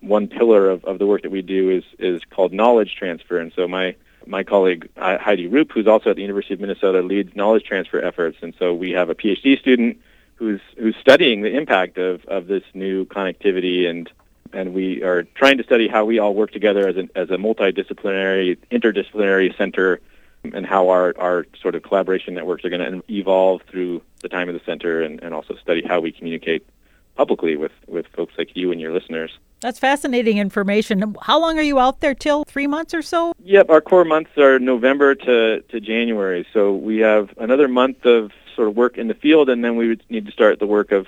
one 0.00 0.26
pillar 0.26 0.68
of, 0.68 0.84
of 0.84 0.98
the 0.98 1.06
work 1.06 1.22
that 1.22 1.30
we 1.30 1.42
do 1.42 1.70
is 1.70 1.84
is 1.98 2.22
called 2.30 2.52
knowledge 2.52 2.96
transfer. 2.96 3.38
And 3.38 3.52
so 3.54 3.66
my 3.68 3.94
my 4.26 4.44
colleague 4.44 4.88
Heidi 4.96 5.46
Roop, 5.46 5.72
who's 5.72 5.86
also 5.86 6.10
at 6.10 6.16
the 6.16 6.22
University 6.22 6.54
of 6.54 6.60
Minnesota, 6.60 7.00
leads 7.00 7.34
knowledge 7.34 7.64
transfer 7.64 8.00
efforts. 8.00 8.38
And 8.42 8.54
so 8.58 8.74
we 8.74 8.90
have 8.92 9.10
a 9.10 9.14
PhD 9.14 9.58
student 9.58 9.98
who's 10.36 10.60
who's 10.76 10.96
studying 10.96 11.42
the 11.42 11.56
impact 11.56 11.98
of, 11.98 12.24
of 12.26 12.46
this 12.46 12.64
new 12.74 13.04
connectivity 13.06 13.88
and 13.88 14.10
and 14.52 14.74
we 14.74 15.02
are 15.02 15.22
trying 15.22 15.56
to 15.58 15.64
study 15.64 15.88
how 15.88 16.04
we 16.04 16.18
all 16.18 16.34
work 16.34 16.50
together 16.50 16.86
as, 16.86 16.96
an, 16.98 17.08
as 17.14 17.30
a 17.30 17.36
multidisciplinary, 17.36 18.58
interdisciplinary 18.70 19.56
center 19.56 19.98
and 20.44 20.66
how 20.66 20.88
our, 20.88 21.14
our 21.18 21.46
sort 21.60 21.74
of 21.74 21.82
collaboration 21.82 22.34
networks 22.34 22.64
are 22.64 22.70
going 22.70 22.80
to 22.80 23.12
evolve 23.12 23.62
through 23.68 24.02
the 24.20 24.28
time 24.28 24.48
of 24.48 24.54
the 24.54 24.60
center 24.66 25.02
and, 25.02 25.22
and 25.22 25.34
also 25.34 25.54
study 25.56 25.82
how 25.86 26.00
we 26.00 26.12
communicate 26.12 26.66
publicly 27.14 27.56
with, 27.56 27.72
with 27.86 28.06
folks 28.08 28.34
like 28.38 28.56
you 28.56 28.72
and 28.72 28.80
your 28.80 28.92
listeners. 28.92 29.38
That's 29.60 29.78
fascinating 29.78 30.38
information. 30.38 31.14
How 31.22 31.40
long 31.40 31.58
are 31.58 31.62
you 31.62 31.78
out 31.78 32.00
there 32.00 32.14
till? 32.14 32.44
Three 32.44 32.66
months 32.66 32.94
or 32.94 33.02
so? 33.02 33.32
Yep, 33.44 33.70
our 33.70 33.80
core 33.80 34.04
months 34.04 34.30
are 34.36 34.58
November 34.58 35.14
to, 35.14 35.60
to 35.60 35.80
January. 35.80 36.46
So 36.52 36.74
we 36.74 36.98
have 36.98 37.30
another 37.38 37.68
month 37.68 38.04
of 38.04 38.32
sort 38.56 38.68
of 38.68 38.76
work 38.76 38.98
in 38.98 39.06
the 39.06 39.14
field, 39.14 39.48
and 39.48 39.64
then 39.64 39.76
we 39.76 39.88
would 39.88 40.02
need 40.10 40.26
to 40.26 40.32
start 40.32 40.58
the 40.58 40.66
work 40.66 40.90
of 40.90 41.06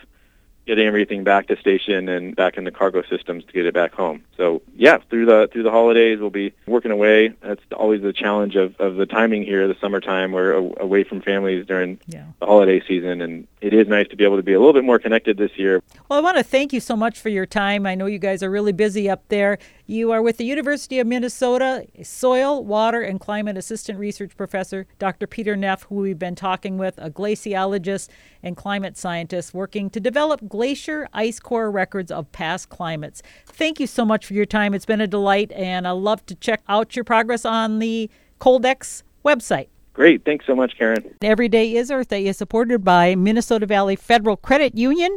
getting 0.66 0.86
everything 0.86 1.24
back 1.24 1.46
to 1.48 1.56
station 1.56 2.08
and 2.08 2.34
back 2.34 2.56
in 2.56 2.64
the 2.64 2.70
cargo 2.70 3.02
systems 3.02 3.44
to 3.44 3.52
get 3.52 3.66
it 3.66 3.74
back 3.74 3.92
home. 3.92 4.24
So 4.36 4.62
yeah, 4.74 4.98
through 5.10 5.26
the 5.26 5.48
through 5.52 5.62
the 5.62 5.70
holidays 5.70 6.18
we'll 6.20 6.30
be 6.30 6.52
working 6.66 6.90
away. 6.90 7.34
That's 7.42 7.62
always 7.76 8.02
the 8.02 8.12
challenge 8.12 8.56
of, 8.56 8.74
of 8.80 8.96
the 8.96 9.06
timing 9.06 9.44
here, 9.44 9.68
the 9.68 9.76
summertime. 9.80 10.32
We're 10.32 10.52
away 10.52 11.04
from 11.04 11.20
families 11.20 11.66
during 11.66 12.00
yeah. 12.06 12.26
the 12.40 12.46
holiday 12.46 12.82
season, 12.86 13.20
and 13.20 13.46
it 13.60 13.72
is 13.72 13.88
nice 13.88 14.08
to 14.08 14.16
be 14.16 14.24
able 14.24 14.36
to 14.36 14.42
be 14.42 14.52
a 14.52 14.58
little 14.58 14.72
bit 14.72 14.84
more 14.84 14.98
connected 14.98 15.36
this 15.36 15.56
year. 15.56 15.82
Well, 16.08 16.18
I 16.18 16.22
want 16.22 16.36
to 16.36 16.42
thank 16.42 16.72
you 16.72 16.80
so 16.80 16.96
much 16.96 17.20
for 17.20 17.28
your 17.28 17.46
time. 17.46 17.86
I 17.86 17.94
know 17.94 18.06
you 18.06 18.18
guys 18.18 18.42
are 18.42 18.50
really 18.50 18.72
busy 18.72 19.08
up 19.08 19.22
there. 19.28 19.58
You 19.86 20.12
are 20.12 20.22
with 20.22 20.38
the 20.38 20.44
University 20.44 20.98
of 20.98 21.06
Minnesota 21.06 21.86
Soil, 22.02 22.64
Water, 22.64 23.02
and 23.02 23.20
Climate 23.20 23.56
Assistant 23.56 23.98
Research 23.98 24.36
Professor 24.36 24.86
Dr. 24.98 25.26
Peter 25.26 25.56
Neff, 25.56 25.84
who 25.84 25.96
we've 25.96 26.18
been 26.18 26.34
talking 26.34 26.78
with, 26.78 26.94
a 26.98 27.10
glaciologist 27.10 28.08
and 28.42 28.56
climate 28.56 28.96
scientist 28.96 29.54
working 29.54 29.90
to 29.90 30.00
develop 30.00 30.40
glacier 30.54 31.08
ice 31.12 31.40
core 31.40 31.68
records 31.68 32.12
of 32.12 32.30
past 32.30 32.68
climates. 32.68 33.24
Thank 33.44 33.80
you 33.80 33.88
so 33.88 34.04
much 34.04 34.24
for 34.24 34.34
your 34.34 34.46
time. 34.46 34.72
It's 34.72 34.86
been 34.86 35.00
a 35.00 35.06
delight, 35.08 35.50
and 35.50 35.84
I 35.84 35.90
love 35.90 36.24
to 36.26 36.36
check 36.36 36.62
out 36.68 36.94
your 36.94 37.04
progress 37.04 37.44
on 37.44 37.80
the 37.80 38.08
Coldex 38.40 39.02
website. 39.24 39.66
Great. 39.94 40.24
Thanks 40.24 40.46
so 40.46 40.54
much, 40.54 40.78
Karen. 40.78 41.12
Every 41.22 41.48
Day 41.48 41.74
is 41.74 41.90
Earth 41.90 42.06
Day 42.06 42.26
is 42.26 42.36
supported 42.36 42.84
by 42.84 43.16
Minnesota 43.16 43.66
Valley 43.66 43.96
Federal 43.96 44.36
Credit 44.36 44.76
Union. 44.76 45.16